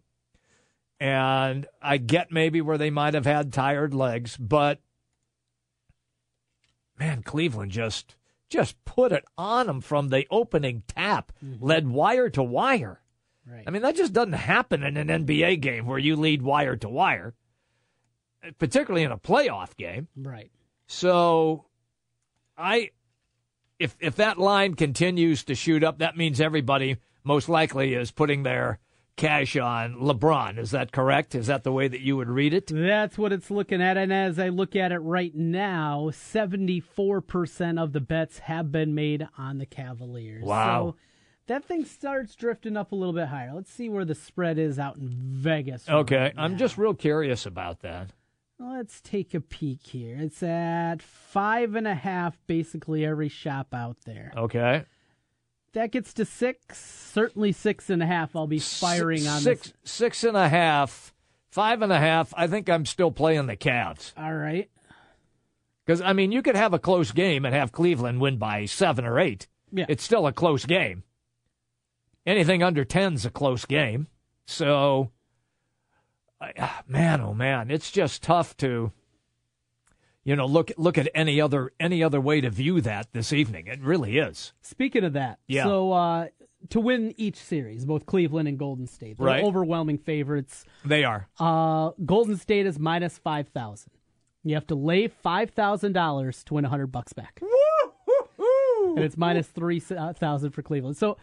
[0.99, 4.79] And I get maybe where they might have had tired legs, but
[6.97, 8.15] man, Cleveland just
[8.49, 11.63] just put it on them from the opening tap, mm-hmm.
[11.63, 13.01] led wire to wire.
[13.45, 13.63] Right.
[13.65, 16.89] I mean, that just doesn't happen in an NBA game where you lead wire to
[16.89, 17.35] wire,
[18.57, 20.07] particularly in a playoff game.
[20.15, 20.51] Right.
[20.87, 21.65] So,
[22.57, 22.91] I,
[23.79, 28.43] if if that line continues to shoot up, that means everybody most likely is putting
[28.43, 28.79] their
[29.19, 30.57] cash on LeBron.
[30.57, 31.35] Is that correct?
[31.35, 32.71] Is that the way that you would read it?
[32.73, 33.97] That's what it's looking at.
[33.97, 39.27] And as I look at it right now, 74% of the bets have been made
[39.37, 40.45] on the Cavaliers.
[40.45, 40.91] Wow.
[40.91, 40.95] So
[41.47, 43.51] that thing starts drifting up a little bit higher.
[43.53, 45.89] Let's see where the spread is out in Vegas.
[45.89, 48.11] Okay, I'm just real curious about that.
[48.57, 50.17] Let's take a peek here.
[50.17, 54.31] It's at five and a half, basically every shop out there.
[54.37, 54.85] Okay,
[55.73, 58.35] That gets to six, certainly six and a half.
[58.35, 59.73] I'll be firing on six this.
[59.83, 61.13] six and a half,
[61.51, 62.33] five and a half.
[62.35, 64.69] I think I'm still playing the Cavs All right.
[65.85, 69.05] because I mean you could have a close game and have Cleveland win by seven
[69.05, 69.47] or eight.
[69.71, 69.85] Yeah.
[69.87, 71.03] It's still a close game.
[72.25, 74.07] Anything under 10's a close game.
[74.45, 75.11] So,
[76.41, 78.91] I- ah, man, oh man, it's just tough to,
[80.29, 83.65] you know, look look at any other any other way to view that this evening.
[83.65, 84.53] It really is.
[84.61, 85.63] Speaking of that, Yeah.
[85.63, 86.27] so uh,
[86.69, 89.43] to win each series, both Cleveland and Golden State, they're Right.
[89.43, 90.65] overwhelming favorites.
[90.85, 91.27] They are.
[91.39, 93.91] Uh, Golden State is minus five thousand.
[94.43, 97.41] You have to lay five thousand dollars to win a hundred bucks back,
[98.95, 100.95] and it's minus three thousand for Cleveland.
[100.97, 101.17] So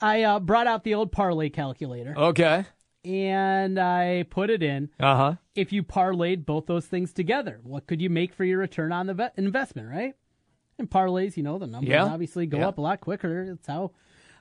[0.00, 2.64] I uh, brought out the old parlay calculator Okay.
[3.04, 4.90] And I put it in.
[5.00, 5.34] Uh huh.
[5.54, 9.06] If you parlayed both those things together, what could you make for your return on
[9.06, 10.14] the ve- investment, right?
[10.78, 12.04] And parlays, you know, the numbers Yeah.
[12.04, 12.68] obviously go Yeah.
[12.68, 13.42] up a lot quicker.
[13.42, 13.92] It's how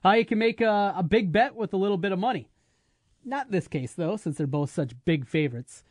[0.04, 2.48] how you can make a, a big bet with a little bit of money.
[3.24, 5.84] Not this case though, since they're both such big favorites.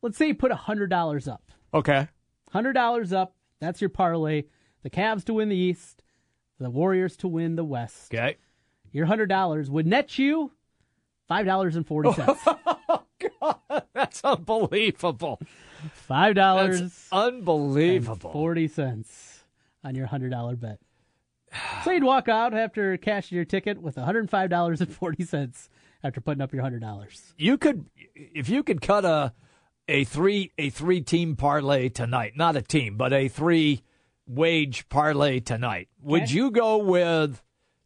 [0.00, 1.50] Let's say you put hundred dollars up.
[1.74, 2.08] Okay.
[2.50, 3.36] Hundred dollars up.
[3.60, 4.44] That's your parlay.
[4.82, 6.02] The Cavs to win the East,
[6.58, 8.12] the Warriors to win the West.
[8.12, 8.36] Okay.
[8.90, 10.52] Your hundred dollars would net you
[11.28, 12.40] five dollars and forty cents.
[12.88, 13.02] Oh,
[13.40, 15.40] God, That's unbelievable.
[15.92, 17.08] Five dollars.
[17.12, 18.32] Unbelievable.
[18.32, 19.44] Forty cents
[19.84, 20.78] on your hundred dollar bet.
[21.84, 25.24] So you'd walk out after cashing your ticket with one hundred five dollars and forty
[25.24, 25.70] cents
[26.02, 27.34] after putting up your hundred dollars.
[27.38, 29.32] You could, if you could cut a
[29.88, 33.82] a three a three team parlay tonight, not a team, but a three
[34.26, 35.88] wage parlay tonight.
[36.02, 36.32] Would Okay.
[36.34, 37.42] you go with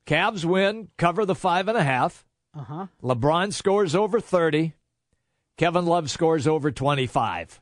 [0.07, 2.26] Cavs win, cover the five and a half?
[2.57, 2.87] Uh huh.
[3.03, 4.75] LeBron scores over thirty.
[5.59, 7.61] Kevin Love scores over twenty five.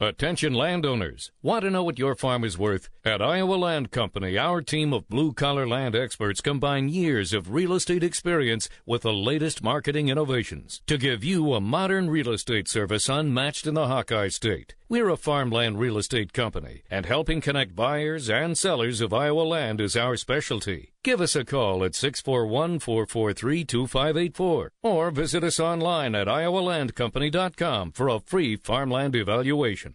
[0.00, 1.32] Attention landowners.
[1.42, 2.88] Want to know what your farm is worth?
[3.08, 7.72] At Iowa Land Company, our team of blue collar land experts combine years of real
[7.72, 13.08] estate experience with the latest marketing innovations to give you a modern real estate service
[13.08, 14.74] unmatched in the Hawkeye State.
[14.90, 19.80] We're a farmland real estate company, and helping connect buyers and sellers of Iowa land
[19.80, 20.92] is our specialty.
[21.02, 28.08] Give us a call at 641 443 2584 or visit us online at iowalandcompany.com for
[28.10, 29.94] a free farmland evaluation.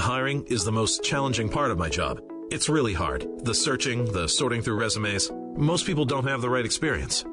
[0.00, 2.22] Hiring is the most challenging part of my job.
[2.50, 3.28] It's really hard.
[3.44, 5.30] The searching, the sorting through resumes.
[5.56, 7.24] Most people don't have the right experience.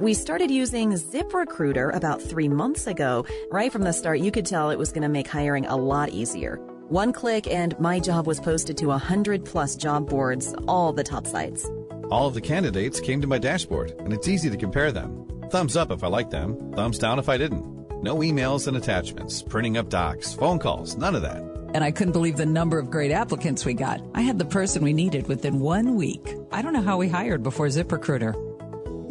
[0.00, 3.24] We started using ZipRecruiter about three months ago.
[3.52, 6.08] Right from the start, you could tell it was going to make hiring a lot
[6.10, 6.56] easier.
[6.88, 11.28] One click and my job was posted to 100 plus job boards, all the top
[11.28, 11.64] sites.
[12.10, 15.26] All of the candidates came to my dashboard, and it's easy to compare them.
[15.50, 18.02] Thumbs up if I liked them, thumbs down if I didn't.
[18.02, 21.55] No emails and attachments, printing up docs, phone calls, none of that.
[21.76, 24.00] And I couldn't believe the number of great applicants we got.
[24.14, 26.34] I had the person we needed within one week.
[26.50, 28.32] I don't know how we hired before ZipRecruiter.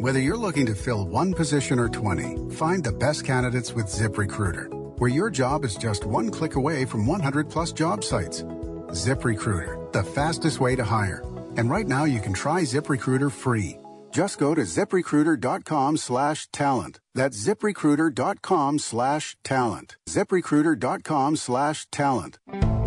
[0.00, 4.98] Whether you're looking to fill one position or 20, find the best candidates with ZipRecruiter,
[4.98, 8.42] where your job is just one click away from 100 plus job sites.
[8.42, 11.22] ZipRecruiter, the fastest way to hire.
[11.56, 13.76] And right now you can try ZipRecruiter free.
[14.16, 17.00] Just go to ziprecruiter.com slash talent.
[17.14, 19.96] That's ziprecruiter.com slash talent.
[20.08, 22.38] ziprecruiter.com slash talent.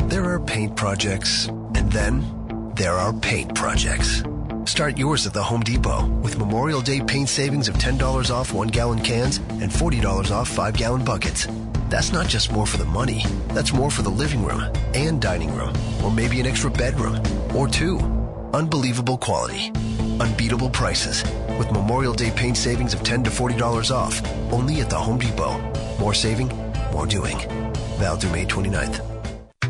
[0.08, 4.24] There are paint projects, and then there are paint projects.
[4.66, 8.70] Start yours at the Home Depot with Memorial Day paint savings of $10 off one
[8.70, 11.48] gallon cans and $40 off five gallon buckets.
[11.92, 14.64] That's not just more for the money, that's more for the living room
[14.96, 17.22] and dining room, or maybe an extra bedroom
[17.56, 18.00] or two.
[18.56, 19.72] Unbelievable quality,
[20.20, 21.24] unbeatable prices.
[21.58, 25.58] With Memorial Day paint savings of 10 to $40 off, only at the Home Depot.
[26.00, 26.50] More saving,
[26.92, 27.38] more doing.
[27.98, 29.19] Val through May 29th.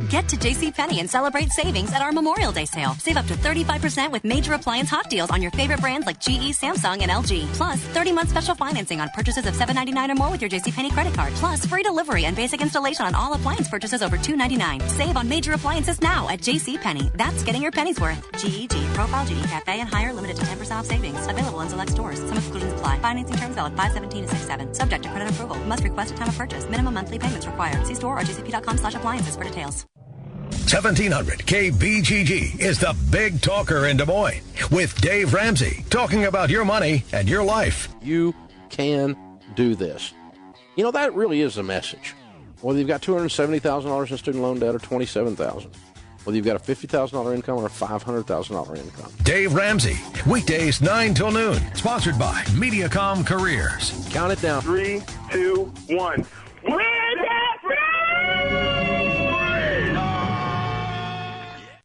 [0.08, 2.94] Get to JCPenney and celebrate savings at our Memorial Day sale.
[2.96, 6.54] Save up to 35% with major appliance hot deals on your favorite brands like GE,
[6.56, 7.46] Samsung, and LG.
[7.54, 11.34] Plus, 30-month special financing on purchases of $7.99 or more with your JCPenney credit card.
[11.34, 14.88] Plus, free delivery and basic installation on all appliance purchases over $2.99.
[14.90, 17.12] Save on major appliances now at JCPenney.
[17.18, 18.26] That's getting your pennies worth.
[18.40, 21.28] GEG, Profile, GE Cafe, and higher limited to 10% off savings.
[21.28, 22.20] Available in select stores.
[22.20, 23.00] Some exclusions apply.
[23.00, 24.74] Financing terms valid 517 to 67.
[24.74, 25.58] Subject to credit approval.
[25.66, 26.70] Must request a time of purchase.
[26.70, 27.86] Minimum monthly payments required.
[27.86, 29.86] See store or jcp.com slash appliances for details.
[30.50, 34.42] 1700 KBGG is the big talker in Des Moines
[34.72, 37.88] with Dave Ramsey talking about your money and your life.
[38.02, 38.34] You
[38.70, 39.16] can
[39.56, 40.14] do this.
[40.76, 42.16] You know, that really is a message.
[42.62, 45.72] Whether you've got $270,000 in student loan debt or 27,000,
[46.24, 49.12] whether you've got a $50,000 income or a $500,000 income.
[49.24, 49.98] Dave Ramsey,
[50.28, 54.08] weekdays 9 till noon, sponsored by Mediacom Careers.
[54.12, 54.62] Count it down.
[54.64, 56.26] Three, two, one.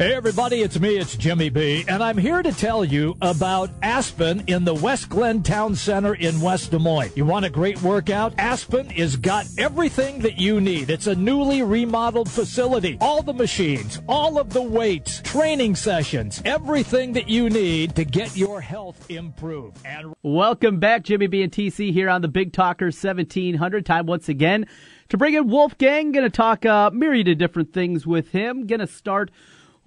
[0.00, 4.42] Hey everybody, it's me, it's Jimmy B, and I'm here to tell you about Aspen
[4.46, 7.14] in the West Glen Town Center in West Des Moines.
[7.14, 8.32] You want a great workout?
[8.38, 10.88] Aspen has got everything that you need.
[10.88, 12.96] It's a newly remodeled facility.
[12.98, 18.34] All the machines, all of the weights, training sessions, everything that you need to get
[18.34, 19.76] your health improved.
[19.84, 23.84] And Welcome back, Jimmy B and TC here on the Big Talker 1700.
[23.84, 24.66] Time once again
[25.10, 26.12] to bring in Wolfgang.
[26.12, 28.66] Going to talk a uh, myriad of different things with him.
[28.66, 29.30] Going to start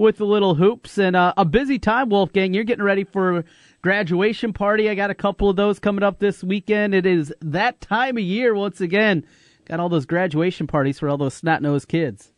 [0.04, 2.54] with the little hoops and uh, a busy time, Wolfgang.
[2.54, 3.46] You're getting ready for
[3.82, 4.90] graduation party.
[4.90, 6.94] I got a couple of those coming up this weekend.
[6.94, 9.26] It is that time of year once again.
[9.66, 12.32] Got all those graduation parties for all those snot nosed kids.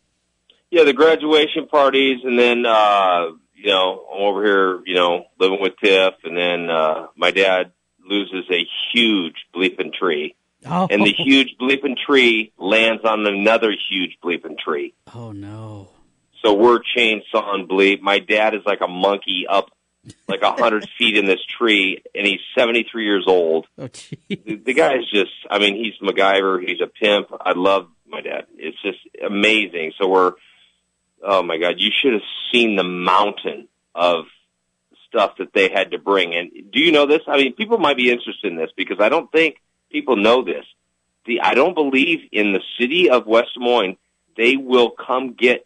[0.70, 5.60] Yeah, the graduation parties, and then uh, you know I'm over here, you know, living
[5.60, 7.72] with Tiff, and then uh, my dad
[8.08, 8.64] loses a
[8.94, 10.36] huge bleeping tree.
[10.68, 10.88] Oh.
[10.90, 14.94] And the huge bleeping tree lands on another huge bleeping tree.
[15.16, 15.95] Oh no.
[16.46, 18.02] So we're chainsawing bleep.
[18.02, 19.72] My dad is like a monkey up
[20.28, 23.66] like a hundred feet in this tree, and he's seventy three years old.
[23.80, 23.90] Oh,
[24.30, 25.32] the, the guy is just.
[25.50, 26.62] I mean, he's MacGyver.
[26.62, 27.30] He's a pimp.
[27.42, 28.46] I love my dad.
[28.58, 29.94] It's just amazing.
[30.00, 30.34] So we're.
[31.24, 31.76] Oh my God!
[31.80, 32.22] You should have
[32.52, 34.26] seen the mountain of
[35.08, 36.36] stuff that they had to bring.
[36.36, 37.22] And do you know this?
[37.28, 39.56] I mean, people might be interested in this because I don't think
[39.90, 40.66] people know this.
[41.26, 43.98] The I don't believe in the city of West Des Moines.
[44.38, 45.66] They will come get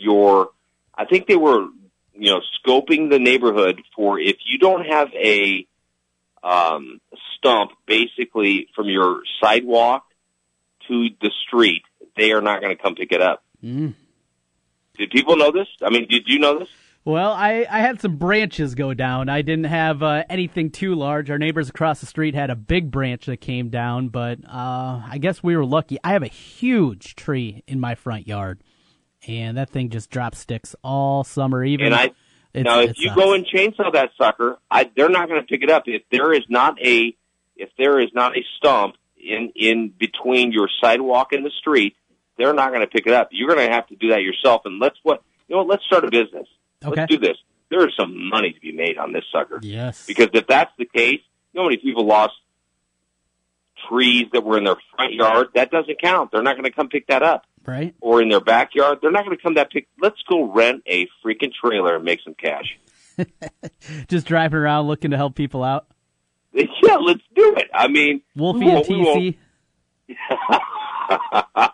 [0.00, 0.50] your
[0.94, 1.66] I think they were
[2.14, 5.66] you know scoping the neighborhood for if you don't have a
[6.42, 7.00] um,
[7.36, 10.04] stump basically from your sidewalk
[10.88, 11.82] to the street,
[12.16, 13.42] they are not going to come pick it up.
[13.62, 13.94] Mm.
[14.96, 15.68] Did people know this?
[15.82, 16.68] I mean, did you know this?
[17.04, 19.30] Well, I, I had some branches go down.
[19.30, 21.30] I didn't have uh, anything too large.
[21.30, 25.16] Our neighbors across the street had a big branch that came down, but uh, I
[25.18, 25.96] guess we were lucky.
[26.04, 28.62] I have a huge tree in my front yard,
[29.26, 31.64] and that thing just drops sticks all summer.
[31.64, 32.10] Even And I
[32.52, 35.62] it's, now, if you go and chainsaw that sucker, I, they're not going to pick
[35.62, 35.84] it up.
[35.86, 37.14] If there is not a,
[37.56, 41.96] if there is not a stump in in between your sidewalk and the street,
[42.38, 43.28] they're not going to pick it up.
[43.30, 44.62] You're going to have to do that yourself.
[44.64, 45.62] And let's what you know.
[45.62, 46.48] what, Let's start a business.
[46.84, 47.00] Okay.
[47.00, 47.36] Let's do this.
[47.70, 49.60] There is some money to be made on this sucker.
[49.62, 50.04] Yes.
[50.06, 51.20] Because if that's the case,
[51.52, 52.32] you know how many people lost
[53.88, 55.48] trees that were in their front yard?
[55.54, 56.32] That doesn't count.
[56.32, 57.46] They're not going to come pick that up.
[57.66, 57.94] Right.
[58.00, 58.98] Or in their backyard.
[59.02, 59.86] They're not going to come that pick.
[60.00, 62.78] Let's go rent a freaking trailer and make some cash.
[64.08, 65.86] just driving around looking to help people out.
[66.82, 67.70] Yeah, let's do it.
[67.72, 69.36] I mean, Wolfie and we TC,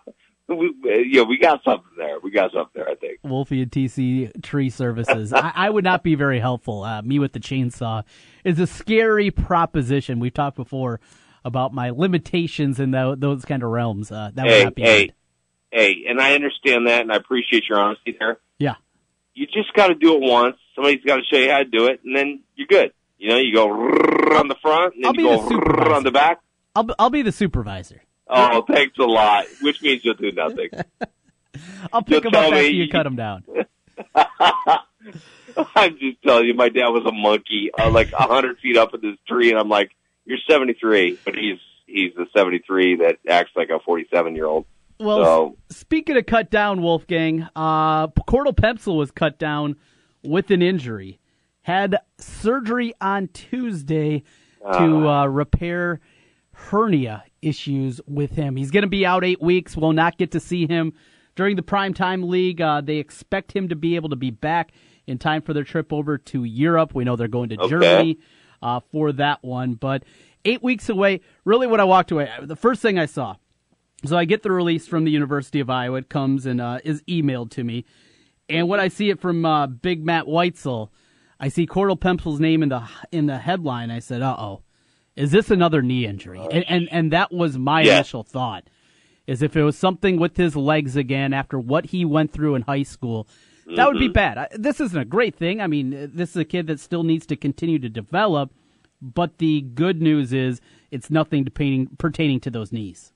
[0.49, 0.75] we,
[1.11, 2.19] yeah, we got something there.
[2.23, 2.89] We got something there.
[2.89, 3.19] I think.
[3.23, 5.33] Wolfie and TC Tree Services.
[5.33, 6.83] I, I would not be very helpful.
[6.83, 8.05] Uh, me with the chainsaw
[8.45, 10.21] is a scary proposition.
[10.21, 11.01] We've talked before
[11.45, 14.11] about my limitations in tho- those kind of realms.
[14.11, 15.15] Uh, that would not be hey, good.
[15.71, 18.39] Hey, and I understand that, and I appreciate your honesty there.
[18.59, 18.75] Yeah.
[19.35, 20.57] You just got to do it once.
[20.75, 22.93] Somebody's got to show you how to do it, and then you're good.
[23.19, 26.11] You know, you go on the front, and then I'll you go the on the
[26.11, 26.41] back.
[26.75, 28.03] I'll be- I'll be the supervisor.
[28.29, 29.47] Oh, thanks a lot.
[29.63, 30.69] Which means you'll do nothing.
[31.93, 33.45] I'll pick You'll them up after me- you cut them down.
[35.75, 38.93] I'm just telling you, my dad was a monkey, uh, like a hundred feet up
[38.95, 39.91] in this tree, and I'm like,
[40.25, 44.67] "You're 73," but he's he's the 73 that acts like a 47 year old.
[44.99, 49.77] Well, so speaking of cut down, Wolfgang, uh, Cordell Pemsel was cut down
[50.25, 51.19] with an injury.
[51.63, 54.23] Had surgery on Tuesday
[54.73, 56.01] to uh, repair
[56.53, 58.57] hernia issues with him.
[58.57, 59.77] He's going to be out eight weeks.
[59.77, 60.93] We'll not get to see him
[61.35, 62.61] during the primetime league.
[62.61, 64.73] Uh, they expect him to be able to be back
[65.07, 66.95] in time for their trip over to Europe.
[66.95, 67.69] We know they're going to Okay.
[67.69, 68.19] Germany
[68.63, 70.05] uh, for that one, but
[70.45, 71.21] eight weeks away.
[71.45, 73.37] Really, what I walked away, the first thing I saw
[74.05, 75.99] so I get the release from the University of Iowa.
[75.99, 77.85] It comes and uh, is emailed to me.
[78.49, 80.91] And when I see it from uh, Big Matt Weitzel,
[81.41, 83.91] I see Cordell Pemsel's name in the in the headline.
[83.91, 84.63] I said, "Uh oh,
[85.17, 87.97] is this another knee injury?" And and, and that was my Yeah.
[87.97, 88.69] initial thought.
[89.27, 92.63] Is if it was something with his legs again after what he went through in
[92.63, 93.27] high school,
[93.75, 94.13] that would be Mhm.
[94.13, 94.39] bad.
[94.39, 95.61] I, this isn't a great thing.
[95.61, 98.53] I mean, this is a kid that still needs to continue to develop.
[99.03, 100.61] But the good news is
[100.93, 103.13] it's nothing pertaining pertaining to those knees.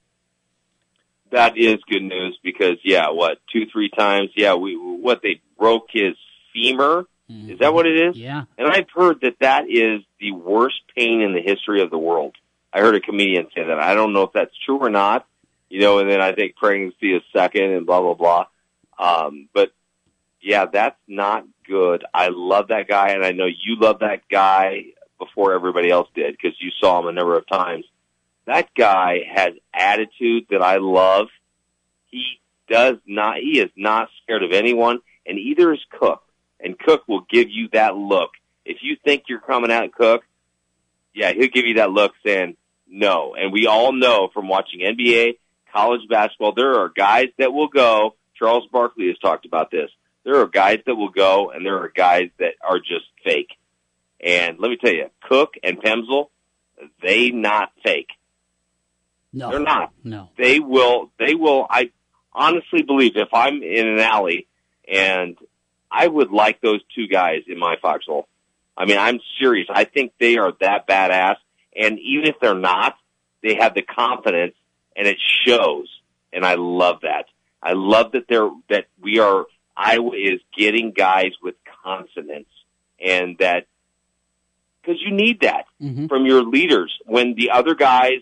[1.33, 4.31] That is good news because yeah, what two three times?
[4.37, 6.17] Yeah, we what they broke his
[6.53, 7.07] femur.
[7.49, 8.17] Is that what it is?
[8.17, 8.45] Yeah.
[8.59, 12.35] And I've heard that that is the worst pain in the history of the world.
[12.73, 13.79] I heard a comedian say that.
[13.79, 15.27] I don't know if that's true or not.
[15.69, 18.47] You know, and then I think pregnancy is second and blah blah blah.
[18.99, 19.73] Um, but
[20.43, 22.05] yeah, that's not good.
[22.13, 24.87] I love that guy, and I know you love that guy
[25.19, 27.85] before everybody else did because you saw him a number of times.
[28.47, 31.29] That guy has attitude that I love.
[32.07, 33.39] He does not.
[33.39, 36.23] He is not scared of anyone, and either is Cook.
[36.59, 38.31] And Cook will give you that look.
[38.65, 40.23] If you think you're coming at Cook,
[41.15, 42.57] yeah, he'll give you that look saying
[42.89, 43.35] no.
[43.35, 45.39] And we all know from watching NBA,
[45.73, 48.15] college basketball, there are guys that will go.
[48.37, 49.91] Charles Barkley has talked about this.
[50.25, 53.51] There are guys that will go, and there are guys that are just fake.
[54.23, 56.29] And let me tell you, Cook and Pemsel,
[57.03, 58.09] they not fake.
[59.33, 59.93] No, They're not.
[60.03, 60.31] No.
[60.37, 61.11] They will.
[61.19, 61.67] They will.
[61.69, 61.91] I
[62.33, 64.47] honestly believe if I'm in an alley
[64.89, 65.37] and
[65.91, 68.29] I would like those two guys in my foxhole.
[68.77, 69.67] I mean, I'm serious.
[69.71, 71.37] I think they are that badass.
[71.77, 72.97] And even if they're not,
[73.43, 74.55] they have the confidence
[74.97, 75.89] and it shows.
[76.33, 77.27] And I love that.
[77.63, 81.55] I love that they're, that we are, Iowa is getting guys with
[81.85, 82.49] consonance
[83.05, 83.67] and that,
[84.85, 86.07] cause you need that mm-hmm.
[86.07, 88.21] from your leaders when the other guys,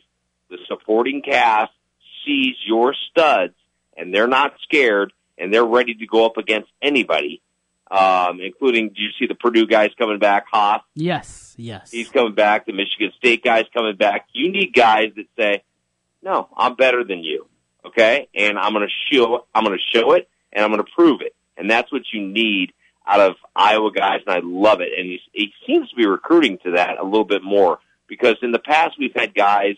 [0.50, 1.72] the supporting cast
[2.24, 3.54] sees your studs
[3.96, 7.40] and they're not scared and they're ready to go up against anybody,
[7.90, 10.46] um, including, do you see the Purdue guys coming back?
[10.50, 11.90] Haas, Yes, yes.
[11.90, 12.66] he's coming back.
[12.66, 14.26] The Michigan State guys coming back.
[14.32, 15.62] You need guys that say,
[16.22, 17.46] no, I'm better than you.
[17.84, 18.28] Okay.
[18.34, 21.20] And I'm going to show, I'm going to show it and I'm going to prove
[21.22, 21.34] it.
[21.56, 22.72] And that's what you need
[23.06, 24.20] out of Iowa guys.
[24.26, 24.90] And I love it.
[24.98, 27.78] And he's, he seems to be recruiting to that a little bit more
[28.08, 29.76] because in the past we've had guys,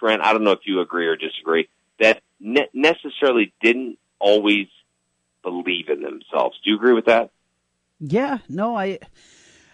[0.00, 1.68] Trent, I don't know if you agree or disagree,
[2.00, 4.66] that ne- necessarily didn't always
[5.42, 6.58] believe in themselves.
[6.64, 7.30] Do you agree with that?
[8.00, 8.98] Yeah, no, I,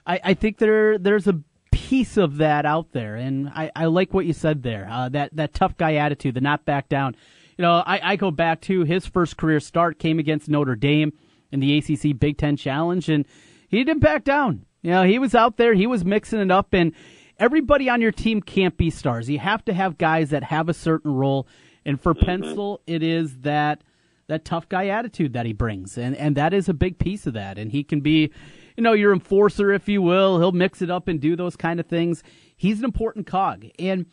[0.06, 4.12] I, I think there there's a piece of that out there, and I, I like
[4.12, 4.88] what you said there.
[4.90, 7.14] Uh, that that tough guy attitude, the not back down.
[7.56, 11.12] You know, I, I go back to his first career start came against Notre Dame
[11.52, 13.24] in the ACC Big Ten Challenge, and
[13.68, 14.66] he didn't back down.
[14.82, 16.92] You know, he was out there, he was mixing it up, and
[17.38, 19.28] everybody on your team can't be stars.
[19.28, 21.46] You have to have guys that have a certain role.
[21.84, 22.44] And for Mm-hmm.
[22.44, 23.82] Pemsel, it is that
[24.28, 27.34] that tough guy attitude that he brings, and and that is a big piece of
[27.34, 27.58] that.
[27.58, 28.32] And he can be,
[28.76, 30.38] you know, your enforcer, if you will.
[30.40, 32.24] He'll mix it up and do those kind of things.
[32.56, 34.06] He's an important cog, and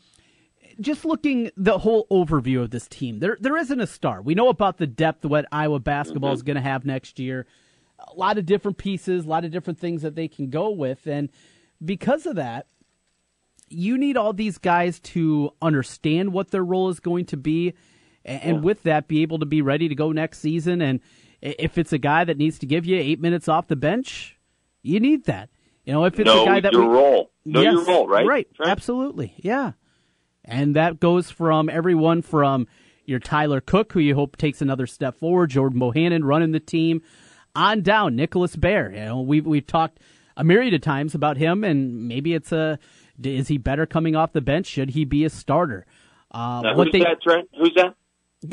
[0.80, 4.22] just looking the whole overview of this team, there there isn't a star.
[4.22, 7.48] We know about the depth what Iowa basketball is going to have next year.
[8.00, 11.08] A lot of different pieces, a lot of different things that they can go with,
[11.08, 11.30] and
[11.84, 12.68] because of that,
[13.74, 17.74] you need all these guys to understand what their role is going to be,
[18.26, 20.82] and, and with that, be able to be ready to go next season.
[20.82, 21.00] And
[21.42, 24.38] if it's a guy that needs to give you eight minutes off the bench,
[24.82, 25.50] you need that.
[25.86, 27.32] You know, if it's know a guy that your we- role.
[27.46, 28.26] Know your Yes, role, right?
[28.26, 29.74] Right, absolutely, yeah.
[30.46, 32.68] And that goes from everyone from
[33.06, 37.02] your Tyler Cook, who you hope takes another step forward, Jordan Bohannon running the team,
[37.54, 38.92] on down Nicholas Baer.
[38.94, 40.00] You know, we've we've talked
[40.38, 42.80] a myriad of times about him, and maybe it's a
[43.22, 44.66] is he better coming off the bench?
[44.68, 45.86] Should he be a starter?
[46.32, 47.50] Uh, Now, what who's they that, Trent?
[47.58, 47.96] Who's that?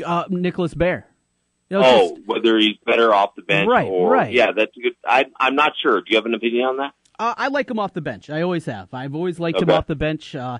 [0.05, 1.07] uh, Nicholas Baer.
[1.69, 4.33] You know, oh, just- whether he's better off the bench Right, or right.
[4.33, 4.93] yeah, that's a good.
[5.05, 6.01] I, I'm not sure.
[6.01, 6.93] Do you have an opinion on that?
[7.17, 8.29] Uh, I like him off the bench.
[8.29, 8.93] I always have.
[8.93, 10.35] I've always liked him off the bench.
[10.35, 10.59] Uh,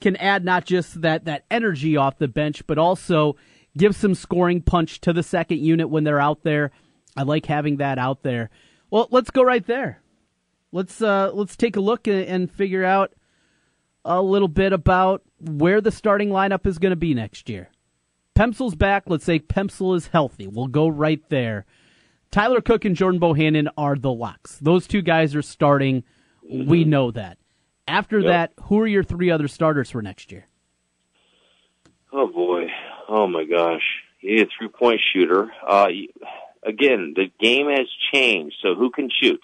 [0.00, 3.36] can add not just that that energy off the bench, but also
[3.76, 6.70] give some scoring punch to the second unit when they're out there.
[7.16, 8.50] I like having that out there.
[8.90, 10.00] Well, let's go right there.
[10.70, 13.12] Let's uh, let's take a look and, and figure out
[14.04, 17.68] a little bit about where the starting lineup is going to be next year.
[18.34, 19.04] Pemsel's back.
[19.06, 20.46] Let's say Pemsel is healthy.
[20.46, 21.66] We'll go right there.
[22.30, 24.58] Tyler Cook and Jordan Bohannon are the locks.
[24.60, 26.02] Those two guys are starting.
[26.50, 27.36] We know that.
[27.86, 28.26] After Yep.
[28.28, 30.46] that, who are your three other starters for next year?
[32.12, 32.68] Oh boy.
[33.08, 33.82] Oh my gosh.
[34.18, 35.50] He's a three point shooter.
[35.66, 35.88] Uh,
[36.62, 38.56] again, the game has changed.
[38.62, 39.40] So who can shoot?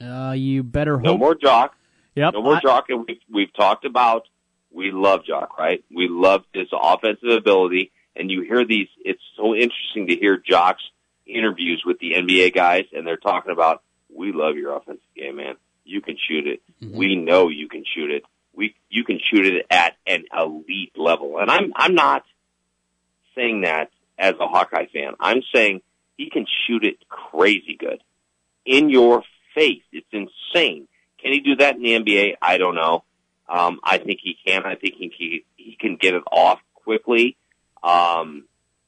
[0.00, 1.70] Uh, you better No more Jok.
[2.14, 2.34] Yep.
[2.34, 2.82] No more I- Jok.
[2.88, 4.26] And we've, we've talked about
[4.74, 5.84] we love Jok, right?
[5.94, 7.92] We love his offensive ability.
[8.16, 10.82] And you hear these, it's so interesting to hear Jok's
[11.26, 13.82] interviews with the NBA guys, and they're talking about,
[14.14, 15.54] we love your offensive game, man.
[15.84, 16.62] You can shoot it.
[16.82, 16.96] Mm-hmm.
[16.96, 18.24] We know you can shoot it.
[18.52, 21.38] We, you can shoot it at an elite level.
[21.38, 22.24] And I'm, I'm not
[23.34, 25.14] saying that as a Hawkeye fan.
[25.18, 25.82] I'm saying
[26.16, 28.00] he can shoot it crazy good
[28.64, 29.22] in your
[29.54, 29.82] face.
[29.92, 30.86] It's insane.
[31.24, 32.34] Can he do that in the NBA?
[32.42, 33.02] I don't know.
[33.48, 34.66] Um, I think he can.
[34.66, 37.36] I think he he, can get it off quickly.
[37.82, 38.44] Um,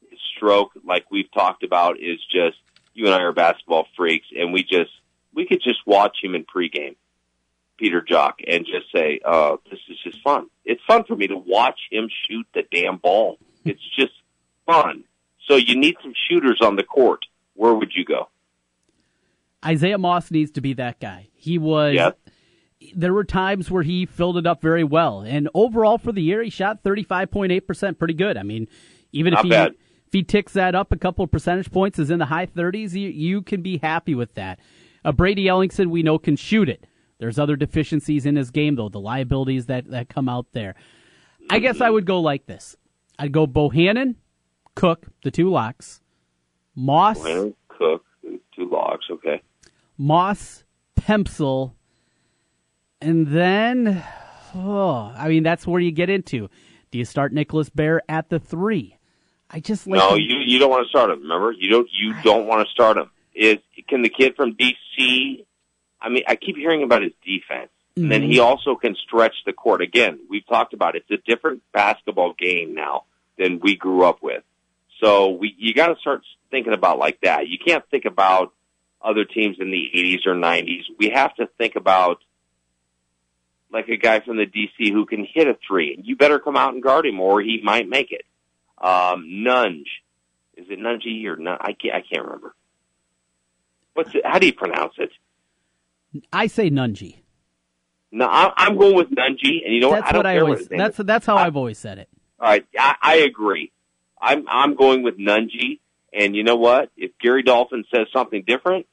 [0.09, 2.57] his stroke, like we've talked about, is just
[2.93, 4.91] you and I are basketball freaks, and we just
[5.33, 6.95] we could just watch him in pregame,
[7.77, 11.37] Peter Jok, and just say, "Oh, this is just fun." It's fun for me to
[11.37, 13.39] watch him shoot the damn ball.
[13.65, 14.13] It's just
[14.67, 15.05] fun.
[15.47, 17.25] So you need some shooters on the court.
[17.55, 18.29] Where would you go?
[19.65, 21.29] Isaiah Moss needs to be that guy.
[21.33, 21.95] He was.
[21.95, 22.19] Yep.
[22.95, 26.43] There were times where he filled it up very well, and overall for the year,
[26.43, 28.37] he shot thirty five point eight percent, pretty good.
[28.37, 28.67] I mean,
[29.11, 29.71] even if he bad.
[29.71, 32.95] if he ticks that up a couple of percentage points, is in the high thirties,
[32.95, 34.59] you, you can be happy with that.
[35.03, 36.85] Uh, Brady Ellingson, we know can shoot it.
[37.19, 40.75] There's other deficiencies in his game though, the liabilities that that come out there.
[41.49, 42.75] I guess I would go like this.
[43.17, 44.15] I'd go Bohannon,
[44.75, 45.99] Cook, the two locks,
[46.75, 48.03] Moss, Leonard Cook,
[48.55, 49.41] two locks, Okay.
[49.97, 50.63] Moss,
[50.95, 51.71] Pemsel,
[53.07, 54.03] and then,
[54.53, 56.49] oh, I mean, that's where you get into.
[56.91, 58.97] Do you start Nicholas Baer at the three?
[59.49, 61.21] I just like no, him- you you don't want to start him.
[61.21, 63.09] Remember, you don't you don't want to start him.
[63.33, 65.45] Is can the kid from DC?
[66.01, 68.45] I mean, I keep hearing about his defense, and then he mm-hmm.
[68.45, 69.81] also can stretch the court.
[69.81, 71.05] Again, we've talked about it.
[71.07, 73.05] it's a different basketball game now
[73.37, 74.43] than we grew up with.
[75.01, 77.47] So we you got to start thinking about like that.
[77.47, 78.51] You can't think about
[79.01, 80.81] other teams in the 80s or 90s.
[80.99, 82.19] We have to think about
[83.71, 85.93] like a guy from the DC who can hit a three.
[85.95, 88.23] And you better come out and guard him, or he might make it.
[88.77, 89.87] Um, Nunge,
[90.55, 91.57] is it Nunge or Nun?
[91.59, 91.95] I can't.
[91.95, 92.55] I can't remember.
[93.93, 94.21] What's it?
[94.25, 95.09] How do you pronounce it?
[96.31, 97.17] I say Nunji.
[98.11, 99.97] No, I, I'm going with Nunge, and you know what?
[99.97, 100.69] That's I don't what I care always.
[100.69, 102.09] what That's that's how I've always said it.
[102.39, 103.71] All right, I, I agree.
[104.21, 105.79] I'm I'm going with Nunge,
[106.13, 106.89] and you know what?
[106.95, 108.85] If Gary Dolphin says something different,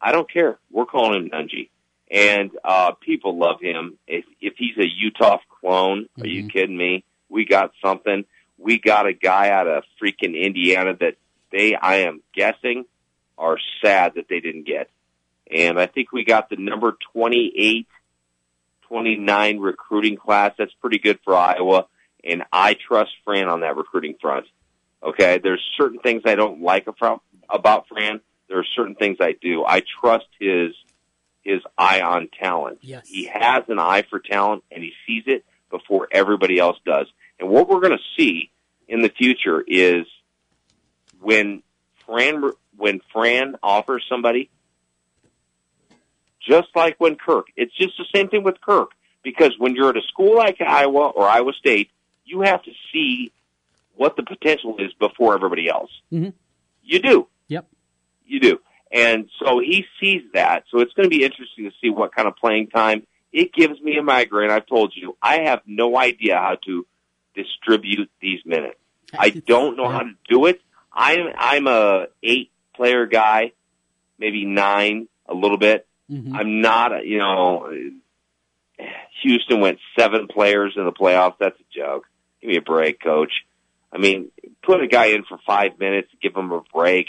[0.00, 0.58] I don't care.
[0.70, 1.70] We're calling him Nunge,
[2.12, 3.98] and uh, people love him.
[4.06, 7.04] If if he's a Uthoff clone, are you kidding me?
[7.30, 8.26] We got something.
[8.58, 11.16] We got a guy out of freaking Indiana that
[11.50, 12.84] they, I am guessing,
[13.38, 14.90] are sad that they didn't get.
[15.50, 17.88] And I think we got the number 28,
[18.88, 20.52] 29 recruiting class.
[20.58, 21.86] That's pretty good for Iowa.
[22.22, 24.46] And I trust Fran on that recruiting front.
[25.02, 25.40] Okay.
[25.42, 28.20] There's certain things I don't like about Fran.
[28.48, 29.64] There are certain things I do.
[29.64, 30.72] I trust his
[31.42, 32.78] his eye on talent.
[32.82, 33.08] Yes.
[33.08, 37.06] He has an eye for talent and he sees it before everybody else does.
[37.38, 38.50] And what we're going to see
[38.88, 40.06] in the future is
[41.20, 41.62] when
[42.06, 44.50] Fran when Fran offers somebody
[46.40, 48.90] just like when Kirk, it's just the same thing with Kirk
[49.22, 51.90] because when you're at a school like Iowa or Iowa State,
[52.24, 53.32] you have to see
[53.94, 55.90] what the potential is before everybody else.
[56.12, 56.30] Mm-hmm.
[56.82, 57.28] You do.
[57.48, 57.66] Yep.
[58.26, 58.60] You do.
[58.92, 60.64] And so he sees that.
[60.70, 63.06] So it's going to be interesting to see what kind of playing time.
[63.32, 64.50] It gives me a migraine.
[64.50, 66.86] I've told you, I have no idea how to
[67.34, 68.78] distribute these minutes.
[69.18, 70.60] I don't know how to do it.
[70.92, 73.52] I'm I'm a eight player guy,
[74.18, 75.86] maybe nine, a little bit.
[76.10, 76.34] Mm-hmm.
[76.34, 77.72] I'm not, a, you know.
[79.22, 81.36] Houston went seven players in the playoffs.
[81.38, 82.06] That's a joke.
[82.40, 83.32] Give me a break, coach.
[83.92, 84.30] I mean,
[84.62, 87.06] put a guy in for five minutes, give him a break,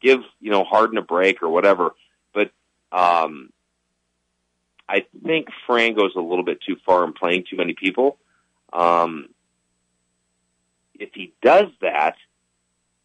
[0.00, 1.94] give you know Harden a break or whatever.
[2.32, 2.50] But
[2.92, 3.50] um,
[4.88, 8.18] I think Fran goes a little bit too far in playing too many people.
[8.72, 9.28] Um,
[10.98, 12.16] if he does that,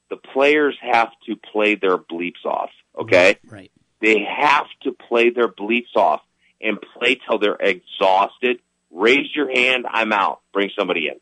[0.09, 2.69] the players have to play their bleeps off.
[2.97, 3.71] Okay, right?
[4.01, 6.21] They have to play their bleeps off
[6.61, 8.59] and play till they're exhausted.
[8.91, 9.85] Raise your hand.
[9.89, 10.41] I'm out.
[10.53, 11.19] Bring somebody in.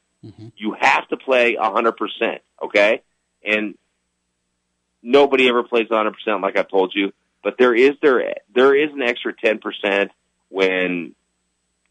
[0.56, 2.42] You have to play a hundred percent.
[2.62, 3.02] Okay,
[3.44, 3.76] and
[5.04, 7.12] nobody ever plays hundred percent, like I told you.
[7.44, 10.12] But there is there there is an extra ten percent
[10.50, 11.14] when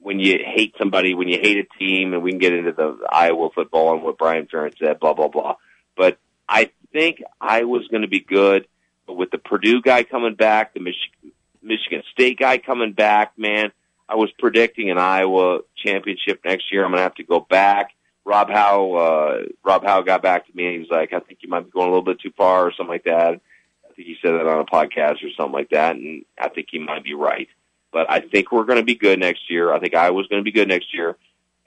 [0.00, 2.98] when you hate somebody, when you hate a team, and we can get into the
[3.08, 5.56] Iowa football and what Brian Ferentz said, blah blah blah.
[5.96, 8.66] But I think Iowa's going to be good.
[9.06, 11.32] But with the Purdue guy coming back, the Mich-
[11.62, 13.72] Michigan State guy coming back, man,
[14.08, 16.84] I was predicting an Iowa championship next year.
[16.84, 17.90] I'm going to have to go back.
[18.24, 21.40] Rob Howe, uh, Rob Howe got back to me and he was like, I think
[21.42, 23.40] you might be going a little bit too far or something like that.
[23.84, 25.96] I think he said that on a podcast or something like that.
[25.96, 27.48] And I think he might be right.
[27.92, 29.72] But I think we're going to be good next year.
[29.72, 31.16] I think Iowa's going to be good next year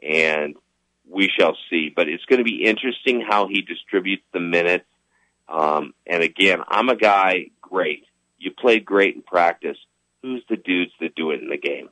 [0.02, 0.56] and
[1.10, 1.92] we shall see.
[1.96, 4.86] But it's going to be interesting how he distributes the minutes.
[5.48, 8.06] Um, and again, I'm a guy, great.
[8.40, 9.78] You played great in practice.
[10.22, 11.90] Who's the dudes that do it in the game?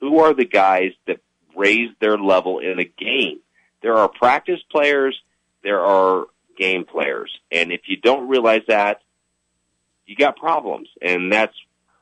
[0.00, 1.20] Who are the guys that
[1.56, 3.40] raise their level in the game?
[3.82, 5.20] There are practice players,
[5.62, 6.26] there are
[6.56, 7.30] game players.
[7.52, 9.02] And if you don't realize that,
[10.06, 10.88] you got problems.
[11.00, 11.54] And that's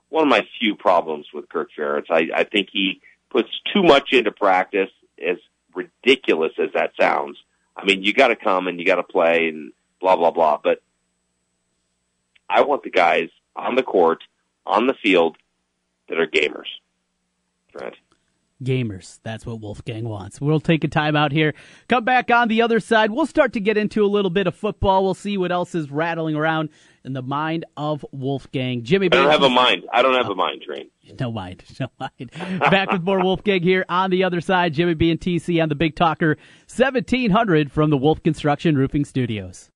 [0.08, 2.06] one of my few problems with Kirk Ferentz.
[2.10, 3.00] I, I think he
[3.30, 4.90] puts too much into practice,
[5.22, 5.36] as
[5.74, 7.36] ridiculous as that sounds.
[7.76, 10.58] I mean, you got to come and you got to play and blah, blah, blah.
[10.62, 10.82] But
[12.48, 14.22] I want the guys on the court,
[14.64, 15.36] on the field,
[16.08, 16.68] that are gamers.
[17.74, 17.94] Right.
[18.62, 19.20] Gamers.
[19.22, 20.40] That's what Wolfgang wants.
[20.40, 21.54] We'll take a time out here.
[21.88, 23.10] Come back on the other side.
[23.10, 25.04] We'll start to get into a little bit of football.
[25.04, 26.70] We'll see what else is rattling around
[27.04, 28.82] in the mind of Wolfgang.
[28.82, 29.84] Jimmy I don't have a mind.
[29.92, 30.90] I don't have a mind, Train.
[31.20, 31.62] No mind.
[31.80, 32.30] No mind.
[32.70, 34.72] Back with more Wolfgang here on the other side.
[34.72, 36.38] Jimmy B and TC on the Big Talker
[36.74, 39.64] 1700 from the Wolf Construction Roofing Studios.